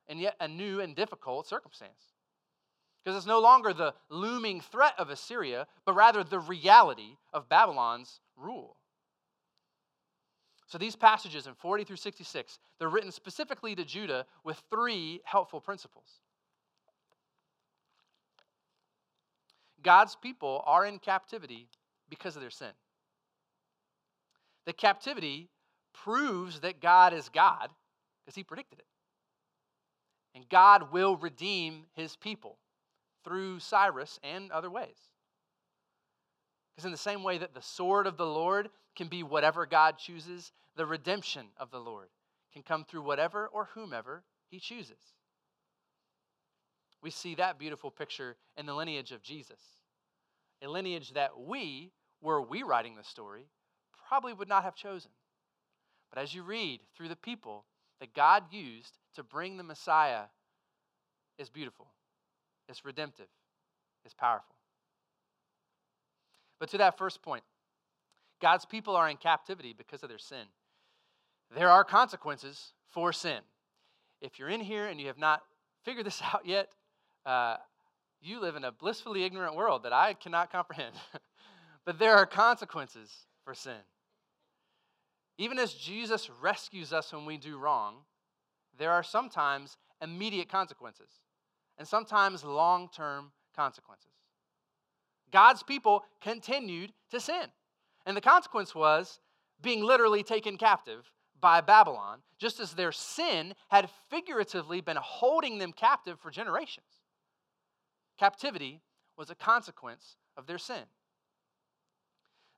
in 0.07 0.19
yet 0.19 0.35
a 0.39 0.47
new 0.47 0.79
and 0.81 0.95
difficult 0.95 1.47
circumstance. 1.47 2.13
Because 3.03 3.17
it's 3.17 3.27
no 3.27 3.39
longer 3.39 3.73
the 3.73 3.93
looming 4.09 4.61
threat 4.61 4.93
of 4.97 5.09
Assyria, 5.09 5.67
but 5.85 5.93
rather 5.93 6.23
the 6.23 6.39
reality 6.39 7.17
of 7.33 7.47
Babylon's 7.47 8.19
rule. 8.35 8.77
So 10.67 10.79
these 10.79 10.95
passages 10.95 11.45
in 11.45 11.53
40 11.53 11.83
through 11.83 11.97
66, 11.97 12.59
they're 12.79 12.89
written 12.89 13.11
specifically 13.11 13.75
to 13.75 13.85
Judah 13.85 14.25
with 14.43 14.61
three 14.71 15.21
helpful 15.23 15.61
principles. 15.61 16.19
God's 19.83 20.15
people 20.15 20.63
are 20.65 20.83
in 20.85 20.97
captivity 20.97 21.67
because 22.09 22.35
of 22.35 22.41
their 22.41 22.49
sin. 22.49 22.71
The 24.65 24.73
captivity 24.73 25.49
proves 25.93 26.61
that 26.61 26.81
God 26.81 27.13
is 27.13 27.29
God 27.29 27.69
because 28.23 28.35
he 28.35 28.43
predicted 28.43 28.79
it. 28.79 28.85
And 30.35 30.47
God 30.49 30.91
will 30.91 31.15
redeem 31.15 31.85
his 31.93 32.17
people 32.17 32.57
through 33.23 33.59
Cyrus 33.59 34.19
and 34.21 34.51
other 34.51 34.69
ways. 34.69 34.97
Because, 36.75 36.85
in 36.85 36.91
the 36.91 36.97
same 36.97 37.23
way 37.23 37.37
that 37.37 37.55
the 37.55 37.61
sword 37.61 38.05
of 38.05 38.17
the 38.17 38.25
Lord 38.25 38.69
can 38.97 39.07
be 39.07 39.23
whatever 39.23 39.65
God 39.65 39.97
chooses, 39.97 40.51
the 40.75 40.85
redemption 40.85 41.47
of 41.57 41.71
the 41.71 41.79
Lord 41.79 42.09
can 42.51 42.63
come 42.63 42.83
through 42.83 43.01
whatever 43.01 43.47
or 43.47 43.69
whomever 43.73 44.23
he 44.49 44.59
chooses. 44.59 44.99
We 47.01 47.11
see 47.11 47.35
that 47.35 47.57
beautiful 47.57 47.91
picture 47.91 48.35
in 48.57 48.65
the 48.65 48.73
lineage 48.73 49.11
of 49.11 49.21
Jesus, 49.21 49.61
a 50.61 50.67
lineage 50.67 51.13
that 51.13 51.39
we, 51.39 51.91
were 52.21 52.41
we 52.41 52.63
writing 52.63 52.95
the 52.95 53.03
story, 53.03 53.47
probably 54.09 54.33
would 54.33 54.49
not 54.49 54.63
have 54.63 54.75
chosen. 54.75 55.11
But 56.11 56.21
as 56.21 56.33
you 56.33 56.43
read 56.43 56.81
through 56.95 57.09
the 57.09 57.15
people 57.15 57.65
that 57.99 58.13
God 58.13 58.43
used 58.51 58.97
to 59.15 59.23
bring 59.23 59.57
the 59.57 59.63
Messiah, 59.63 60.23
is 61.37 61.49
beautiful, 61.49 61.87
it's 62.69 62.85
redemptive, 62.85 63.27
it's 64.03 64.13
powerful. 64.13 64.55
But 66.59 66.69
to 66.69 66.77
that 66.77 66.97
first 66.97 67.21
point, 67.21 67.43
God's 68.41 68.65
people 68.65 68.95
are 68.95 69.09
in 69.09 69.17
captivity 69.17 69.73
because 69.77 70.03
of 70.03 70.09
their 70.09 70.17
sin. 70.17 70.45
There 71.55 71.69
are 71.69 71.83
consequences 71.83 72.73
for 72.89 73.13
sin. 73.13 73.39
If 74.21 74.39
you're 74.39 74.49
in 74.49 74.61
here 74.61 74.87
and 74.87 74.99
you 74.99 75.07
have 75.07 75.17
not 75.17 75.43
figured 75.83 76.05
this 76.05 76.21
out 76.33 76.45
yet, 76.45 76.69
uh, 77.25 77.57
you 78.21 78.39
live 78.39 78.55
in 78.55 78.63
a 78.63 78.71
blissfully 78.71 79.23
ignorant 79.23 79.55
world 79.55 79.83
that 79.83 79.93
I 79.93 80.13
cannot 80.13 80.51
comprehend. 80.51 80.95
but 81.85 81.99
there 81.99 82.15
are 82.15 82.25
consequences 82.25 83.11
for 83.43 83.53
sin. 83.53 83.77
Even 85.37 85.59
as 85.59 85.73
Jesus 85.73 86.29
rescues 86.41 86.93
us 86.93 87.11
when 87.11 87.25
we 87.25 87.37
do 87.37 87.57
wrong, 87.57 87.95
there 88.77 88.91
are 88.91 89.03
sometimes 89.03 89.77
immediate 90.01 90.49
consequences 90.49 91.09
and 91.77 91.87
sometimes 91.87 92.43
long 92.43 92.89
term 92.95 93.31
consequences. 93.55 94.11
God's 95.31 95.63
people 95.63 96.03
continued 96.21 96.93
to 97.11 97.19
sin. 97.19 97.47
And 98.05 98.15
the 98.15 98.21
consequence 98.21 98.73
was 98.75 99.19
being 99.61 99.83
literally 99.83 100.23
taken 100.23 100.57
captive 100.57 101.11
by 101.41 101.59
Babylon, 101.61 102.19
just 102.37 102.59
as 102.59 102.73
their 102.73 102.91
sin 102.91 103.53
had 103.69 103.89
figuratively 104.09 104.79
been 104.81 104.97
holding 105.01 105.57
them 105.57 105.73
captive 105.73 106.19
for 106.19 106.31
generations. 106.31 106.85
Captivity 108.17 108.81
was 109.17 109.29
a 109.29 109.35
consequence 109.35 110.15
of 110.37 110.47
their 110.47 110.57
sin. 110.57 110.83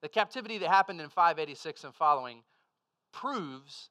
The 0.01 0.09
captivity 0.09 0.57
that 0.59 0.69
happened 0.69 1.01
in 1.01 1.09
586 1.09 1.83
and 1.85 1.95
following 1.95 2.43
proves 3.11 3.89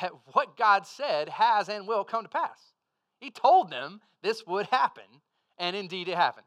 that 0.00 0.12
what 0.32 0.56
God 0.56 0.86
said 0.86 1.28
has 1.28 1.68
and 1.68 1.86
will 1.86 2.04
come 2.04 2.22
to 2.24 2.28
pass. 2.28 2.72
He 3.20 3.30
told 3.30 3.70
them 3.70 4.00
this 4.22 4.46
would 4.46 4.66
happen, 4.66 5.04
and 5.58 5.76
indeed 5.76 6.08
it 6.08 6.16
happened. 6.16 6.46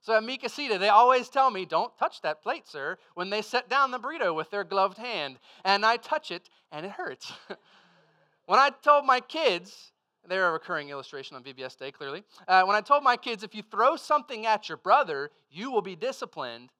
So 0.00 0.14
at 0.14 0.22
Mi 0.22 0.36
Casita, 0.36 0.78
they 0.78 0.88
always 0.88 1.28
tell 1.28 1.50
me, 1.50 1.64
don't 1.64 1.96
touch 1.98 2.20
that 2.22 2.42
plate, 2.42 2.68
sir, 2.68 2.96
when 3.14 3.30
they 3.30 3.42
set 3.42 3.68
down 3.68 3.90
the 3.90 3.98
burrito 3.98 4.34
with 4.34 4.50
their 4.50 4.62
gloved 4.62 4.98
hand. 4.98 5.38
And 5.64 5.84
I 5.84 5.96
touch 5.96 6.30
it, 6.30 6.48
and 6.70 6.86
it 6.86 6.92
hurts. 6.92 7.32
when 8.46 8.60
I 8.60 8.70
told 8.70 9.04
my 9.04 9.20
kids, 9.20 9.92
they're 10.28 10.48
a 10.48 10.52
recurring 10.52 10.90
illustration 10.90 11.36
on 11.36 11.42
VBS 11.42 11.76
Day, 11.76 11.90
clearly. 11.90 12.22
Uh, 12.46 12.62
when 12.64 12.76
I 12.76 12.80
told 12.82 13.02
my 13.02 13.16
kids, 13.16 13.42
if 13.42 13.54
you 13.54 13.62
throw 13.62 13.96
something 13.96 14.46
at 14.46 14.68
your 14.68 14.78
brother, 14.78 15.30
you 15.50 15.70
will 15.72 15.82
be 15.82 15.96
disciplined, 15.96 16.70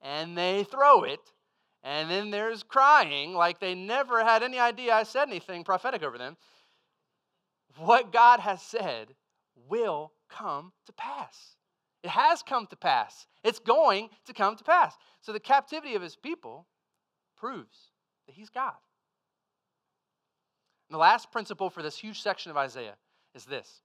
and 0.00 0.36
they 0.36 0.64
throw 0.64 1.02
it, 1.02 1.20
And 1.84 2.10
then 2.10 2.30
there's 2.30 2.62
crying 2.62 3.34
like 3.34 3.58
they 3.58 3.74
never 3.74 4.24
had 4.24 4.42
any 4.42 4.58
idea 4.58 4.94
I 4.94 5.02
said 5.02 5.28
anything 5.28 5.64
prophetic 5.64 6.02
over 6.02 6.16
them. 6.16 6.36
What 7.76 8.12
God 8.12 8.40
has 8.40 8.62
said 8.62 9.14
will 9.68 10.12
come 10.28 10.72
to 10.86 10.92
pass. 10.92 11.56
It 12.02 12.10
has 12.10 12.42
come 12.42 12.66
to 12.68 12.76
pass. 12.76 13.26
It's 13.44 13.58
going 13.58 14.10
to 14.26 14.32
come 14.32 14.56
to 14.56 14.64
pass. 14.64 14.96
So 15.20 15.32
the 15.32 15.40
captivity 15.40 15.94
of 15.94 16.02
his 16.02 16.16
people 16.16 16.66
proves 17.36 17.90
that 18.26 18.34
he's 18.34 18.48
God. 18.48 18.74
And 20.88 20.94
the 20.94 20.98
last 20.98 21.32
principle 21.32 21.70
for 21.70 21.82
this 21.82 21.98
huge 21.98 22.20
section 22.20 22.50
of 22.50 22.56
Isaiah 22.56 22.96
is 23.34 23.44
this 23.44 23.80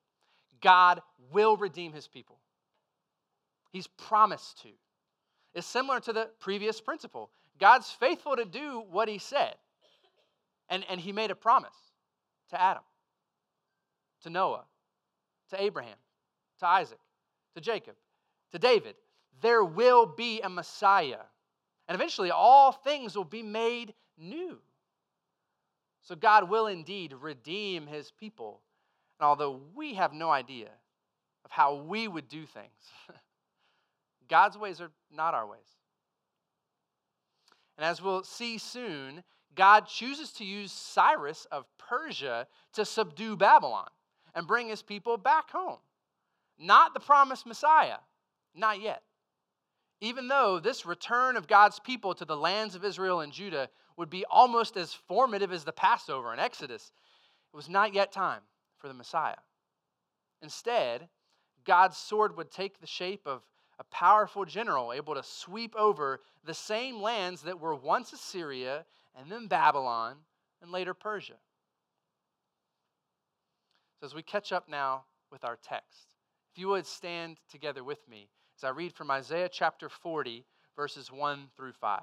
God 0.62 1.02
will 1.32 1.58
redeem 1.58 1.94
his 1.94 2.08
people. 2.08 2.38
He's 3.72 3.88
promised 3.88 4.62
to. 4.64 4.70
It's 5.54 5.68
similar 5.68 6.00
to 6.02 6.14
the 6.14 6.30
previous 6.40 6.82
principle. 6.82 7.32
God's 7.60 7.90
faithful 7.90 8.36
to 8.36 8.46
do 8.46 8.84
what 8.90 9.08
he 9.08 9.18
said. 9.18 9.56
And, 10.70 10.84
and 10.90 11.00
he 11.00 11.12
made 11.12 11.32
a 11.32 11.36
promise 11.36 11.76
to 12.50 12.62
Adam, 12.62 12.84
to 14.24 14.30
Noah, 14.30 14.66
to 15.50 15.62
Abraham, 15.62 15.96
to 16.60 16.68
Isaac, 16.68 17.00
to 17.56 17.62
Jacob, 17.62 17.96
to 18.52 18.60
David. 18.60 18.96
There 19.42 19.64
will 19.64 20.06
be 20.06 20.42
a 20.42 20.50
Messiah. 20.50 21.22
And 21.88 21.96
eventually, 21.96 22.32
all 22.32 22.72
things 22.72 23.16
will 23.16 23.24
be 23.24 23.44
made 23.44 23.94
new. 24.18 24.58
So, 26.02 26.16
God 26.16 26.50
will 26.50 26.68
indeed 26.68 27.14
redeem 27.14 27.88
his 27.88 28.12
people. 28.12 28.62
And 29.20 29.28
although 29.28 29.62
we 29.74 29.94
have 29.94 30.14
no 30.14 30.30
idea 30.30 30.70
of 31.46 31.52
how 31.52 31.76
we 31.76 32.08
would 32.08 32.28
do 32.28 32.46
things, 32.46 32.92
God's 34.30 34.58
ways 34.58 34.82
are 34.82 34.92
not 35.12 35.34
our 35.34 35.48
ways. 35.48 35.77
And 37.78 37.86
as 37.86 38.02
we'll 38.02 38.24
see 38.24 38.58
soon, 38.58 39.24
God 39.56 39.88
chooses 39.88 40.32
to 40.34 40.46
use 40.46 40.72
Cyrus 40.72 41.46
of 41.52 41.66
Persia 41.78 42.48
to 42.74 42.86
subdue 42.86 43.36
Babylon 43.36 43.88
and 44.34 44.48
bring 44.48 44.68
his 44.68 44.82
people 44.82 45.18
back 45.18 45.52
home. 45.52 45.80
Not 46.60 46.94
the 46.94 47.00
promised 47.00 47.46
Messiah, 47.46 47.98
not 48.56 48.82
yet. 48.82 49.04
Even 50.00 50.28
though 50.28 50.60
this 50.60 50.86
return 50.86 51.38
of 51.38 51.48
God's 51.48 51.80
people 51.80 52.14
to 52.16 52.26
the 52.26 52.38
lands 52.38 52.76
of 52.76 52.86
Israel 52.86 53.22
and 53.22 53.34
Judah 53.34 53.70
would 53.96 54.10
be 54.10 54.26
almost 54.30 54.78
as 54.78 54.94
formative 54.94 55.52
as 55.52 55.64
the 55.64 55.72
Passover 55.72 56.32
and 56.32 56.42
Exodus, 56.42 56.92
it 57.52 57.56
was 57.56 57.70
not 57.70 57.94
yet 57.94 58.12
time 58.12 58.42
for 58.78 58.88
the 58.88 58.94
Messiah. 58.94 59.38
Instead, 60.42 61.10
God's 61.66 61.98
sword 61.98 62.38
would 62.38 62.52
take 62.52 62.80
the 62.80 62.88
shape 62.88 63.22
of 63.26 63.42
a 63.80 63.84
powerful 63.86 64.46
general 64.46 64.92
able 64.92 65.14
to 65.14 65.24
sweep 65.24 65.76
over 65.76 66.20
the 66.44 66.54
same 66.54 67.02
lands 67.02 67.44
that 67.44 67.60
were 67.60 67.76
once 67.76 68.14
Assyria 68.14 68.86
and 69.16 69.32
then 69.32 69.48
Babylon 69.48 70.16
and 70.62 70.72
later 70.72 70.94
Persia. 70.94 71.38
So, 74.00 74.06
as 74.06 74.16
we 74.16 74.22
catch 74.22 74.52
up 74.52 74.68
now 74.70 75.04
with 75.32 75.44
our 75.44 75.58
text, 75.62 76.16
if 76.52 76.60
you 76.60 76.70
would 76.70 76.86
stand 76.86 77.38
together 77.50 77.84
with 77.84 78.08
me 78.08 78.30
as 78.58 78.64
I 78.64 78.70
read 78.70 78.94
from 78.94 79.12
Isaiah 79.12 79.50
chapter 79.50 79.90
40, 79.90 80.44
verses 80.76 81.12
1 81.12 81.50
through 81.56 81.74
5. 81.74 82.02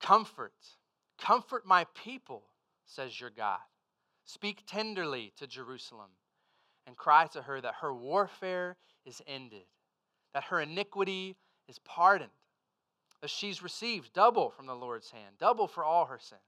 Comfort 0.00 0.52
Comfort 1.18 1.66
my 1.66 1.86
people, 1.94 2.42
says 2.84 3.20
your 3.20 3.30
God. 3.30 3.60
Speak 4.24 4.62
tenderly 4.66 5.32
to 5.36 5.46
Jerusalem 5.46 6.10
and 6.86 6.96
cry 6.96 7.26
to 7.28 7.42
her 7.42 7.60
that 7.60 7.76
her 7.80 7.94
warfare 7.94 8.76
is 9.04 9.22
ended, 9.26 9.64
that 10.34 10.44
her 10.44 10.60
iniquity 10.60 11.36
is 11.68 11.78
pardoned, 11.80 12.30
that 13.20 13.30
she's 13.30 13.62
received 13.62 14.12
double 14.12 14.50
from 14.50 14.66
the 14.66 14.74
Lord's 14.74 15.10
hand, 15.10 15.36
double 15.38 15.66
for 15.66 15.84
all 15.84 16.06
her 16.06 16.18
sins. 16.18 16.40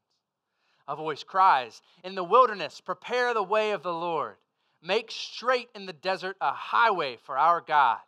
A 0.86 0.96
voice 0.96 1.22
cries, 1.22 1.82
In 2.02 2.14
the 2.14 2.24
wilderness, 2.24 2.80
prepare 2.80 3.34
the 3.34 3.42
way 3.42 3.72
of 3.72 3.82
the 3.82 3.92
Lord. 3.92 4.36
Make 4.82 5.10
straight 5.10 5.68
in 5.74 5.86
the 5.86 5.92
desert 5.92 6.36
a 6.40 6.52
highway 6.52 7.18
for 7.24 7.36
our 7.36 7.60
God. 7.60 7.98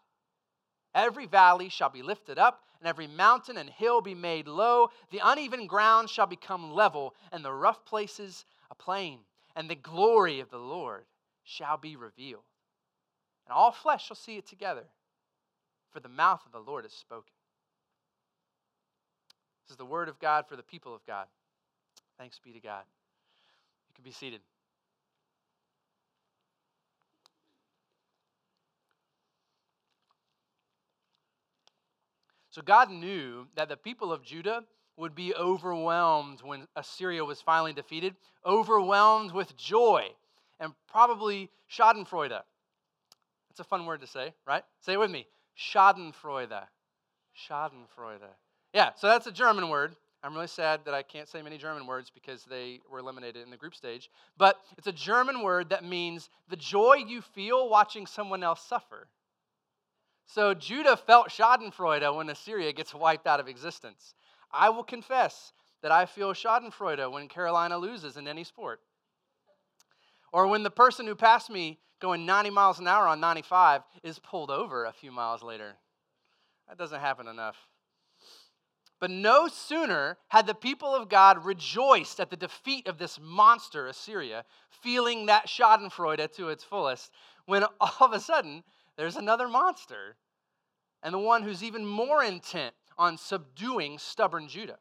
Every 0.95 1.27
valley 1.27 1.69
shall 1.69 1.91
be 1.91 2.03
lifted 2.03 2.39
up, 2.39 2.65
and 2.81 2.89
every 2.89 3.07
mountain 3.07 3.59
and 3.59 3.69
hill 3.69 4.01
be 4.01 4.15
made 4.15 4.49
low. 4.49 4.91
The 5.11 5.21
uneven 5.23 5.67
ground 5.67 6.09
shall 6.09 6.27
become 6.27 6.73
level, 6.73 7.15
and 7.31 7.45
the 7.45 7.53
rough 7.53 7.85
places 7.85 8.45
a 8.71 8.75
plain. 8.75 9.21
And 9.55 9.69
the 9.69 9.75
glory 9.75 10.41
of 10.41 10.51
the 10.51 10.59
Lord 10.59 11.05
shall 11.45 11.77
be 11.77 11.97
revealed. 11.97 12.45
And 13.47 13.53
all 13.53 13.73
flesh 13.73 14.07
shall 14.07 14.17
see 14.17 14.37
it 14.37 14.47
together, 14.47 14.85
for 15.91 16.01
the 16.01 16.09
mouth 16.09 16.41
of 16.47 16.53
the 16.53 16.71
Lord 16.71 16.85
has 16.85 16.93
spoken. 16.93 17.33
This 19.65 19.73
is 19.73 19.77
the 19.77 19.85
word 19.85 20.09
of 20.09 20.19
God 20.19 20.47
for 20.49 20.57
the 20.57 20.63
people 20.63 20.95
of 20.95 21.05
God. 21.07 21.27
Thanks 22.19 22.39
be 22.39 22.53
to 22.53 22.61
God. 22.61 22.85
You 23.89 23.95
can 23.95 24.05
be 24.05 24.13
seated. 24.13 24.41
So 32.51 32.63
God 32.63 32.91
knew 32.91 33.47
that 33.57 33.69
the 33.69 33.77
people 33.77 34.13
of 34.13 34.23
Judah 34.23 34.65
would 34.97 35.15
be 35.15 35.35
overwhelmed 35.35 36.41
when 36.43 36.67
Assyria 36.77 37.25
was 37.25 37.41
finally 37.41 37.73
defeated, 37.73 38.15
overwhelmed 38.45 39.33
with 39.33 39.57
joy 39.57 40.09
and 40.59 40.73
probably 40.89 41.49
Schadenfreude. 41.71 42.41
That's 43.49 43.61
a 43.61 43.65
fun 43.65 43.87
word 43.87 44.01
to 44.03 44.07
say, 44.07 44.35
right? 44.47 44.65
Say 44.81 44.95
it 44.95 44.99
with 44.99 45.11
me 45.11 45.27
Schadenfreude. 45.59 46.63
Schadenfreude. 47.49 48.29
Yeah, 48.75 48.91
so 48.97 49.07
that's 49.09 49.27
a 49.27 49.33
German 49.33 49.69
word. 49.69 49.97
I'm 50.23 50.35
really 50.35 50.49
sad 50.49 50.81
that 50.85 50.93
I 50.93 51.03
can't 51.03 51.29
say 51.29 51.41
many 51.41 51.57
German 51.57 51.87
words 51.87 52.11
because 52.11 52.45
they 52.45 52.81
were 52.91 52.99
eliminated 52.99 53.43
in 53.43 53.51
the 53.51 53.57
group 53.57 53.75
stage. 53.75 54.11
But 54.37 54.61
it's 54.77 54.87
a 54.87 54.93
German 54.93 55.43
word 55.43 55.71
that 55.71 55.83
means 55.83 56.29
the 56.49 56.57
joy 56.57 56.97
you 57.07 57.23
feel 57.23 57.71
watching 57.71 58.07
someone 58.07 58.43
else 58.43 58.61
suffer. 58.63 59.09
So 60.33 60.55
Judah 60.55 60.97
felt 60.97 61.29
Schadenfreude 61.29 62.15
when 62.15 62.31
Assyria 62.31 62.73
gets 62.73 62.95
wiped 62.95 63.27
out 63.27 63.41
of 63.41 63.49
existence. 63.49 64.15
I 64.53 64.71
will 64.71 64.85
confess 64.85 65.53
that 65.83 65.91
I 65.91 66.07
feel 66.07 66.33
Schadenfreude 66.33 67.11
when 67.11 67.27
Carolina 67.27 67.77
loses 67.79 68.17
in 68.17 68.29
any 68.29 68.45
sport. 68.45 68.81
Or 70.33 70.47
when 70.47 70.63
the 70.63 70.71
person 70.71 71.09
who 71.09 71.17
passed 71.17 71.51
me 71.51 71.81
going 72.01 72.27
90 72.27 72.51
miles 72.51 72.79
an 72.79 72.87
hour 72.87 73.09
on 73.09 73.19
95 73.19 73.83
is 74.05 74.21
pulled 74.21 74.53
over 74.53 74.85
a 74.85 74.93
few 74.93 75.11
miles 75.11 75.43
later. 75.43 75.73
That 76.69 76.79
doesn't 76.79 77.01
happen 77.01 77.27
enough. 77.27 77.57
But 79.01 79.11
no 79.11 79.49
sooner 79.49 80.17
had 80.29 80.47
the 80.47 80.55
people 80.55 80.95
of 80.95 81.09
God 81.09 81.45
rejoiced 81.45 82.21
at 82.21 82.31
the 82.31 82.37
defeat 82.37 82.87
of 82.87 82.99
this 82.99 83.19
monster, 83.21 83.89
Assyria, 83.89 84.45
feeling 84.71 85.27
that 85.27 85.49
Schadenfreude 85.49 86.33
to 86.37 86.51
its 86.51 86.63
fullest, 86.63 87.11
when 87.47 87.65
all 87.81 88.07
of 88.07 88.13
a 88.13 88.21
sudden 88.21 88.63
there's 89.01 89.17
another 89.17 89.49
monster, 89.49 90.17
and 91.03 91.15
the 91.15 91.19
one 91.19 91.43
who's 91.43 91.65
even 91.65 91.87
more 91.87 92.23
intent 92.23 92.75
on 92.99 93.17
subduing 93.17 93.97
stubborn 93.99 94.47
Judah. 94.47 94.79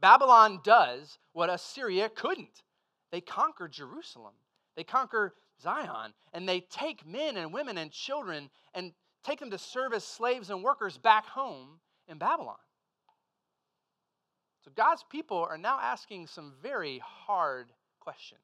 Babylon 0.00 0.60
does 0.62 1.18
what 1.32 1.48
Assyria 1.48 2.10
couldn't. 2.10 2.62
They 3.10 3.22
conquer 3.22 3.68
Jerusalem, 3.68 4.34
they 4.76 4.84
conquer 4.84 5.32
Zion, 5.62 6.12
and 6.34 6.46
they 6.46 6.60
take 6.60 7.06
men 7.06 7.38
and 7.38 7.54
women 7.54 7.78
and 7.78 7.90
children 7.90 8.50
and 8.74 8.92
take 9.24 9.40
them 9.40 9.50
to 9.50 9.58
serve 9.58 9.94
as 9.94 10.04
slaves 10.04 10.50
and 10.50 10.62
workers 10.62 10.98
back 10.98 11.24
home 11.24 11.80
in 12.06 12.18
Babylon. 12.18 12.56
So 14.62 14.70
God's 14.76 15.06
people 15.10 15.38
are 15.38 15.56
now 15.56 15.78
asking 15.80 16.26
some 16.26 16.52
very 16.62 17.00
hard 17.02 17.68
questions. 17.98 18.40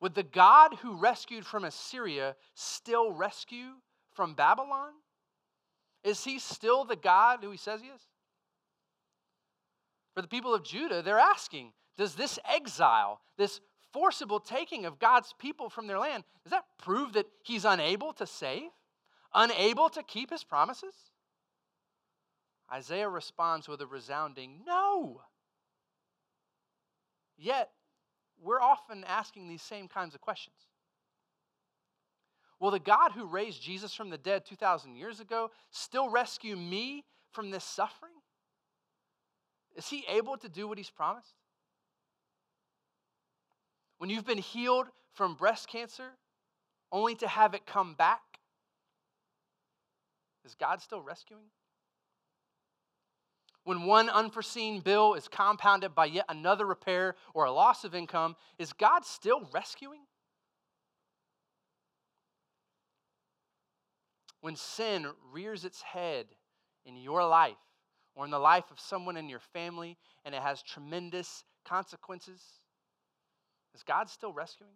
Would 0.00 0.14
the 0.14 0.22
God 0.22 0.74
who 0.80 0.96
rescued 0.96 1.44
from 1.44 1.64
Assyria 1.64 2.36
still 2.54 3.12
rescue 3.12 3.72
from 4.12 4.34
Babylon? 4.34 4.92
Is 6.04 6.24
he 6.24 6.38
still 6.38 6.84
the 6.84 6.96
God 6.96 7.40
who 7.42 7.50
he 7.50 7.56
says 7.56 7.80
he 7.80 7.88
is? 7.88 8.02
For 10.14 10.22
the 10.22 10.28
people 10.28 10.54
of 10.54 10.64
Judah, 10.64 11.02
they're 11.02 11.18
asking 11.18 11.72
Does 11.96 12.14
this 12.14 12.38
exile, 12.48 13.20
this 13.36 13.60
forcible 13.92 14.40
taking 14.40 14.84
of 14.84 14.98
God's 14.98 15.34
people 15.38 15.68
from 15.68 15.86
their 15.86 15.98
land, 15.98 16.24
does 16.44 16.52
that 16.52 16.64
prove 16.78 17.14
that 17.14 17.26
he's 17.42 17.64
unable 17.64 18.12
to 18.14 18.26
save? 18.26 18.70
Unable 19.34 19.88
to 19.90 20.02
keep 20.02 20.30
his 20.30 20.44
promises? 20.44 20.94
Isaiah 22.72 23.08
responds 23.08 23.68
with 23.68 23.80
a 23.80 23.86
resounding 23.86 24.60
no. 24.66 25.22
Yet, 27.36 27.70
we're 28.42 28.60
often 28.60 29.04
asking 29.04 29.48
these 29.48 29.62
same 29.62 29.88
kinds 29.88 30.14
of 30.14 30.20
questions. 30.20 30.56
Will 32.60 32.70
the 32.70 32.80
God 32.80 33.12
who 33.12 33.26
raised 33.26 33.62
Jesus 33.62 33.94
from 33.94 34.10
the 34.10 34.18
dead 34.18 34.44
2,000 34.44 34.96
years 34.96 35.20
ago 35.20 35.50
still 35.70 36.10
rescue 36.10 36.56
me 36.56 37.04
from 37.30 37.50
this 37.50 37.64
suffering? 37.64 38.12
Is 39.76 39.88
he 39.88 40.04
able 40.08 40.36
to 40.38 40.48
do 40.48 40.66
what 40.66 40.78
he's 40.78 40.90
promised? 40.90 41.34
When 43.98 44.10
you've 44.10 44.26
been 44.26 44.38
healed 44.38 44.88
from 45.14 45.34
breast 45.34 45.68
cancer 45.68 46.10
only 46.90 47.14
to 47.16 47.28
have 47.28 47.54
it 47.54 47.66
come 47.66 47.94
back? 47.94 48.22
Is 50.44 50.54
God 50.54 50.80
still 50.80 51.02
rescuing? 51.02 51.50
When 53.68 53.82
one 53.82 54.08
unforeseen 54.08 54.80
bill 54.80 55.12
is 55.12 55.28
compounded 55.28 55.94
by 55.94 56.06
yet 56.06 56.24
another 56.30 56.64
repair 56.64 57.16
or 57.34 57.44
a 57.44 57.52
loss 57.52 57.84
of 57.84 57.94
income, 57.94 58.34
is 58.58 58.72
God 58.72 59.04
still 59.04 59.46
rescuing? 59.52 60.00
When 64.40 64.56
sin 64.56 65.08
rears 65.30 65.66
its 65.66 65.82
head 65.82 66.28
in 66.86 66.96
your 66.96 67.22
life 67.28 67.58
or 68.14 68.24
in 68.24 68.30
the 68.30 68.38
life 68.38 68.70
of 68.70 68.80
someone 68.80 69.18
in 69.18 69.28
your 69.28 69.42
family 69.52 69.98
and 70.24 70.34
it 70.34 70.40
has 70.40 70.62
tremendous 70.62 71.44
consequences, 71.66 72.40
is 73.74 73.82
God 73.82 74.08
still 74.08 74.32
rescuing? 74.32 74.72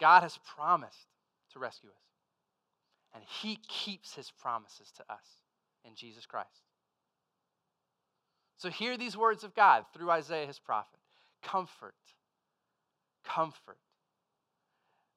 God 0.00 0.22
has 0.22 0.38
promised 0.56 1.08
to 1.52 1.58
rescue 1.58 1.90
us. 1.90 1.96
And 3.14 3.22
he 3.42 3.58
keeps 3.68 4.14
his 4.14 4.30
promises 4.30 4.90
to 4.92 5.02
us 5.12 5.41
in 5.84 5.94
Jesus 5.94 6.26
Christ. 6.26 6.62
So 8.56 8.70
hear 8.70 8.96
these 8.96 9.16
words 9.16 9.44
of 9.44 9.54
God 9.54 9.84
through 9.92 10.10
Isaiah, 10.10 10.46
his 10.46 10.58
prophet 10.58 10.98
comfort, 11.42 11.94
comfort. 13.24 13.78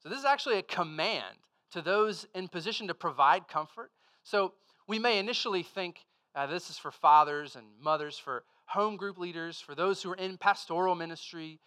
So 0.01 0.09
this 0.09 0.19
is 0.19 0.25
actually 0.25 0.57
a 0.57 0.63
command 0.63 1.35
to 1.71 1.81
those 1.81 2.25
in 2.33 2.47
position 2.47 2.87
to 2.87 2.93
provide 2.93 3.47
comfort. 3.47 3.91
So 4.23 4.53
we 4.87 4.99
may 4.99 5.19
initially 5.19 5.63
think 5.63 5.99
uh, 6.33 6.47
this 6.47 6.69
is 6.69 6.77
for 6.77 6.91
fathers 6.91 7.55
and 7.55 7.65
mothers, 7.81 8.17
for 8.17 8.43
home 8.65 8.97
group 8.97 9.17
leaders, 9.17 9.61
for 9.61 9.75
those 9.75 10.01
who 10.01 10.11
are 10.11 10.15
in 10.15 10.37
pastoral 10.37 10.95
ministry. 10.95 11.59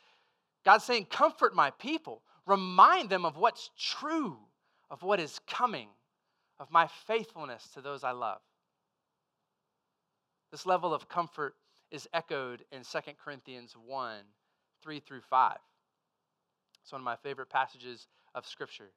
God's 0.65 0.85
saying, 0.85 1.07
Comfort 1.07 1.55
my 1.55 1.71
people, 1.71 2.23
remind 2.47 3.09
them 3.09 3.25
of 3.25 3.37
what's 3.37 3.71
true, 3.79 4.39
of 4.91 5.03
what 5.03 5.21
is 5.21 5.41
coming, 5.47 5.89
of 6.59 6.71
my 6.71 6.89
faithfulness 7.07 7.69
to 7.75 7.81
those 7.81 8.05
I 8.05 8.11
love. 8.11 8.41
This 10.51 10.67
level 10.67 10.95
of 10.95 11.09
comfort 11.09 11.55
is 11.91 12.09
echoed 12.13 12.65
in 12.73 12.83
2 12.83 12.99
Corinthians 13.23 13.75
1 13.87 14.21
3 14.83 15.01
through 15.01 15.21
5. 15.21 15.57
It's 16.83 16.93
one 16.93 17.01
of 17.01 17.05
my 17.05 17.17
favorite 17.17 17.51
passages 17.51 18.07
of 18.35 18.47
Scripture. 18.47 18.91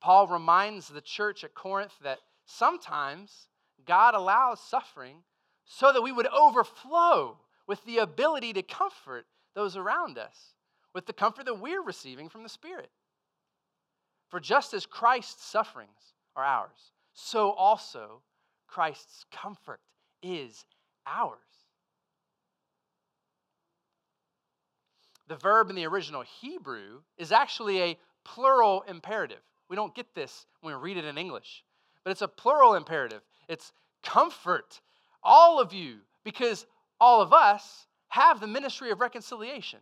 Paul 0.00 0.28
reminds 0.28 0.88
the 0.88 1.00
church 1.00 1.44
at 1.44 1.54
Corinth 1.54 1.94
that 2.02 2.18
sometimes 2.44 3.48
God 3.86 4.14
allows 4.14 4.60
suffering 4.60 5.22
so 5.64 5.92
that 5.92 6.02
we 6.02 6.12
would 6.12 6.26
overflow 6.26 7.38
with 7.66 7.82
the 7.84 7.98
ability 7.98 8.52
to 8.52 8.62
comfort 8.62 9.24
those 9.54 9.76
around 9.76 10.18
us, 10.18 10.54
with 10.94 11.06
the 11.06 11.12
comfort 11.12 11.46
that 11.46 11.60
we're 11.60 11.82
receiving 11.82 12.28
from 12.28 12.42
the 12.42 12.48
Spirit. 12.48 12.90
For 14.28 14.40
just 14.40 14.74
as 14.74 14.84
Christ's 14.84 15.44
sufferings 15.44 16.12
are 16.36 16.44
ours, 16.44 16.92
so 17.14 17.52
also 17.52 18.22
Christ's 18.66 19.24
comfort 19.32 19.80
is 20.24 20.64
ours. 21.06 21.38
The 25.28 25.36
verb 25.36 25.70
in 25.70 25.76
the 25.76 25.86
original 25.86 26.22
Hebrew 26.22 27.00
is 27.16 27.32
actually 27.32 27.82
a 27.82 27.98
plural 28.24 28.84
imperative. 28.88 29.40
We 29.68 29.76
don't 29.76 29.94
get 29.94 30.14
this 30.14 30.46
when 30.60 30.74
we 30.74 30.80
read 30.80 30.96
it 30.96 31.04
in 31.04 31.18
English, 31.18 31.64
but 32.02 32.10
it's 32.10 32.22
a 32.22 32.28
plural 32.28 32.74
imperative. 32.74 33.22
It's 33.48 33.72
comfort 34.02 34.80
all 35.22 35.60
of 35.60 35.72
you 35.72 35.96
because 36.24 36.66
all 37.00 37.22
of 37.22 37.32
us 37.32 37.86
have 38.08 38.40
the 38.40 38.46
ministry 38.46 38.90
of 38.90 39.00
reconciliation, 39.00 39.80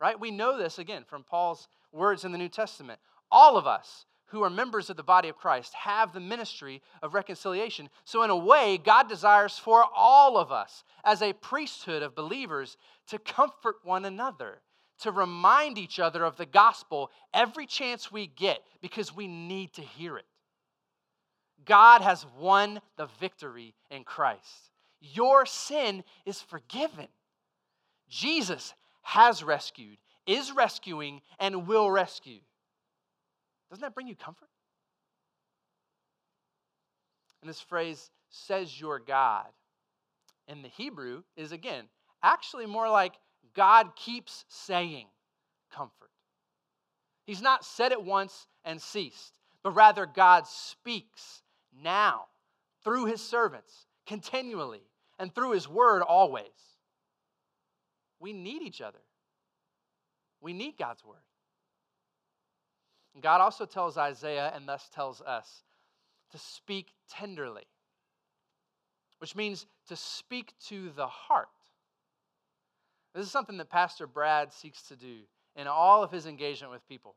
right? 0.00 0.20
We 0.20 0.30
know 0.30 0.58
this 0.58 0.78
again 0.78 1.04
from 1.06 1.24
Paul's 1.24 1.68
words 1.92 2.24
in 2.24 2.32
the 2.32 2.38
New 2.38 2.48
Testament. 2.48 3.00
All 3.30 3.56
of 3.56 3.66
us 3.66 4.04
who 4.36 4.42
are 4.42 4.50
members 4.50 4.90
of 4.90 4.98
the 4.98 5.02
body 5.02 5.30
of 5.30 5.38
Christ 5.38 5.72
have 5.72 6.12
the 6.12 6.20
ministry 6.20 6.82
of 7.02 7.14
reconciliation. 7.14 7.88
So, 8.04 8.22
in 8.22 8.28
a 8.28 8.36
way, 8.36 8.76
God 8.76 9.08
desires 9.08 9.58
for 9.58 9.82
all 9.96 10.36
of 10.36 10.52
us, 10.52 10.84
as 11.04 11.22
a 11.22 11.32
priesthood 11.32 12.02
of 12.02 12.14
believers, 12.14 12.76
to 13.06 13.18
comfort 13.18 13.76
one 13.82 14.04
another, 14.04 14.60
to 15.00 15.10
remind 15.10 15.78
each 15.78 15.98
other 15.98 16.22
of 16.22 16.36
the 16.36 16.44
gospel 16.44 17.10
every 17.32 17.64
chance 17.64 18.12
we 18.12 18.26
get 18.26 18.60
because 18.82 19.16
we 19.16 19.26
need 19.26 19.72
to 19.72 19.80
hear 19.80 20.18
it. 20.18 20.26
God 21.64 22.02
has 22.02 22.26
won 22.38 22.82
the 22.98 23.08
victory 23.18 23.74
in 23.90 24.04
Christ. 24.04 24.70
Your 25.00 25.46
sin 25.46 26.04
is 26.26 26.42
forgiven. 26.42 27.08
Jesus 28.10 28.74
has 29.00 29.42
rescued, 29.42 29.96
is 30.26 30.52
rescuing, 30.52 31.22
and 31.38 31.66
will 31.66 31.90
rescue. 31.90 32.40
Doesn't 33.70 33.82
that 33.82 33.94
bring 33.94 34.08
you 34.08 34.14
comfort? 34.14 34.48
And 37.42 37.48
this 37.48 37.60
phrase, 37.60 38.10
says 38.30 38.80
your 38.80 38.98
God, 38.98 39.46
in 40.48 40.62
the 40.62 40.68
Hebrew 40.68 41.22
is 41.36 41.52
again 41.52 41.84
actually 42.22 42.66
more 42.66 42.88
like 42.88 43.14
God 43.54 43.94
keeps 43.96 44.44
saying 44.48 45.06
comfort. 45.72 46.10
He's 47.26 47.42
not 47.42 47.64
said 47.64 47.92
it 47.92 48.02
once 48.02 48.46
and 48.64 48.80
ceased, 48.80 49.38
but 49.62 49.72
rather 49.72 50.06
God 50.06 50.46
speaks 50.46 51.42
now 51.82 52.26
through 52.84 53.06
his 53.06 53.20
servants 53.20 53.86
continually 54.06 54.82
and 55.18 55.34
through 55.34 55.52
his 55.52 55.68
word 55.68 56.02
always. 56.02 56.44
We 58.20 58.32
need 58.32 58.62
each 58.62 58.80
other. 58.80 59.02
We 60.40 60.52
need 60.52 60.76
God's 60.78 61.04
word. 61.04 61.25
God 63.22 63.40
also 63.40 63.64
tells 63.66 63.96
Isaiah, 63.96 64.52
and 64.54 64.68
thus 64.68 64.88
tells 64.94 65.20
us, 65.22 65.62
to 66.32 66.38
speak 66.38 66.88
tenderly, 67.08 67.66
which 69.18 69.36
means 69.36 69.66
to 69.88 69.96
speak 69.96 70.52
to 70.68 70.90
the 70.90 71.06
heart. 71.06 71.48
This 73.14 73.24
is 73.24 73.32
something 73.32 73.56
that 73.58 73.70
Pastor 73.70 74.06
Brad 74.06 74.52
seeks 74.52 74.82
to 74.88 74.96
do 74.96 75.20
in 75.54 75.66
all 75.66 76.02
of 76.02 76.10
his 76.10 76.26
engagement 76.26 76.72
with 76.72 76.86
people. 76.88 77.16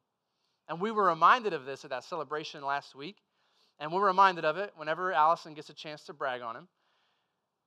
And 0.69 0.79
we 0.79 0.91
were 0.91 1.07
reminded 1.07 1.53
of 1.53 1.65
this 1.65 1.83
at 1.83 1.89
that 1.89 2.03
celebration 2.03 2.63
last 2.63 2.95
week. 2.95 3.17
And 3.79 3.91
we're 3.91 4.05
reminded 4.05 4.45
of 4.45 4.57
it 4.57 4.73
whenever 4.75 5.13
Allison 5.13 5.53
gets 5.53 5.69
a 5.69 5.73
chance 5.73 6.03
to 6.03 6.13
brag 6.13 6.41
on 6.41 6.55
him. 6.55 6.67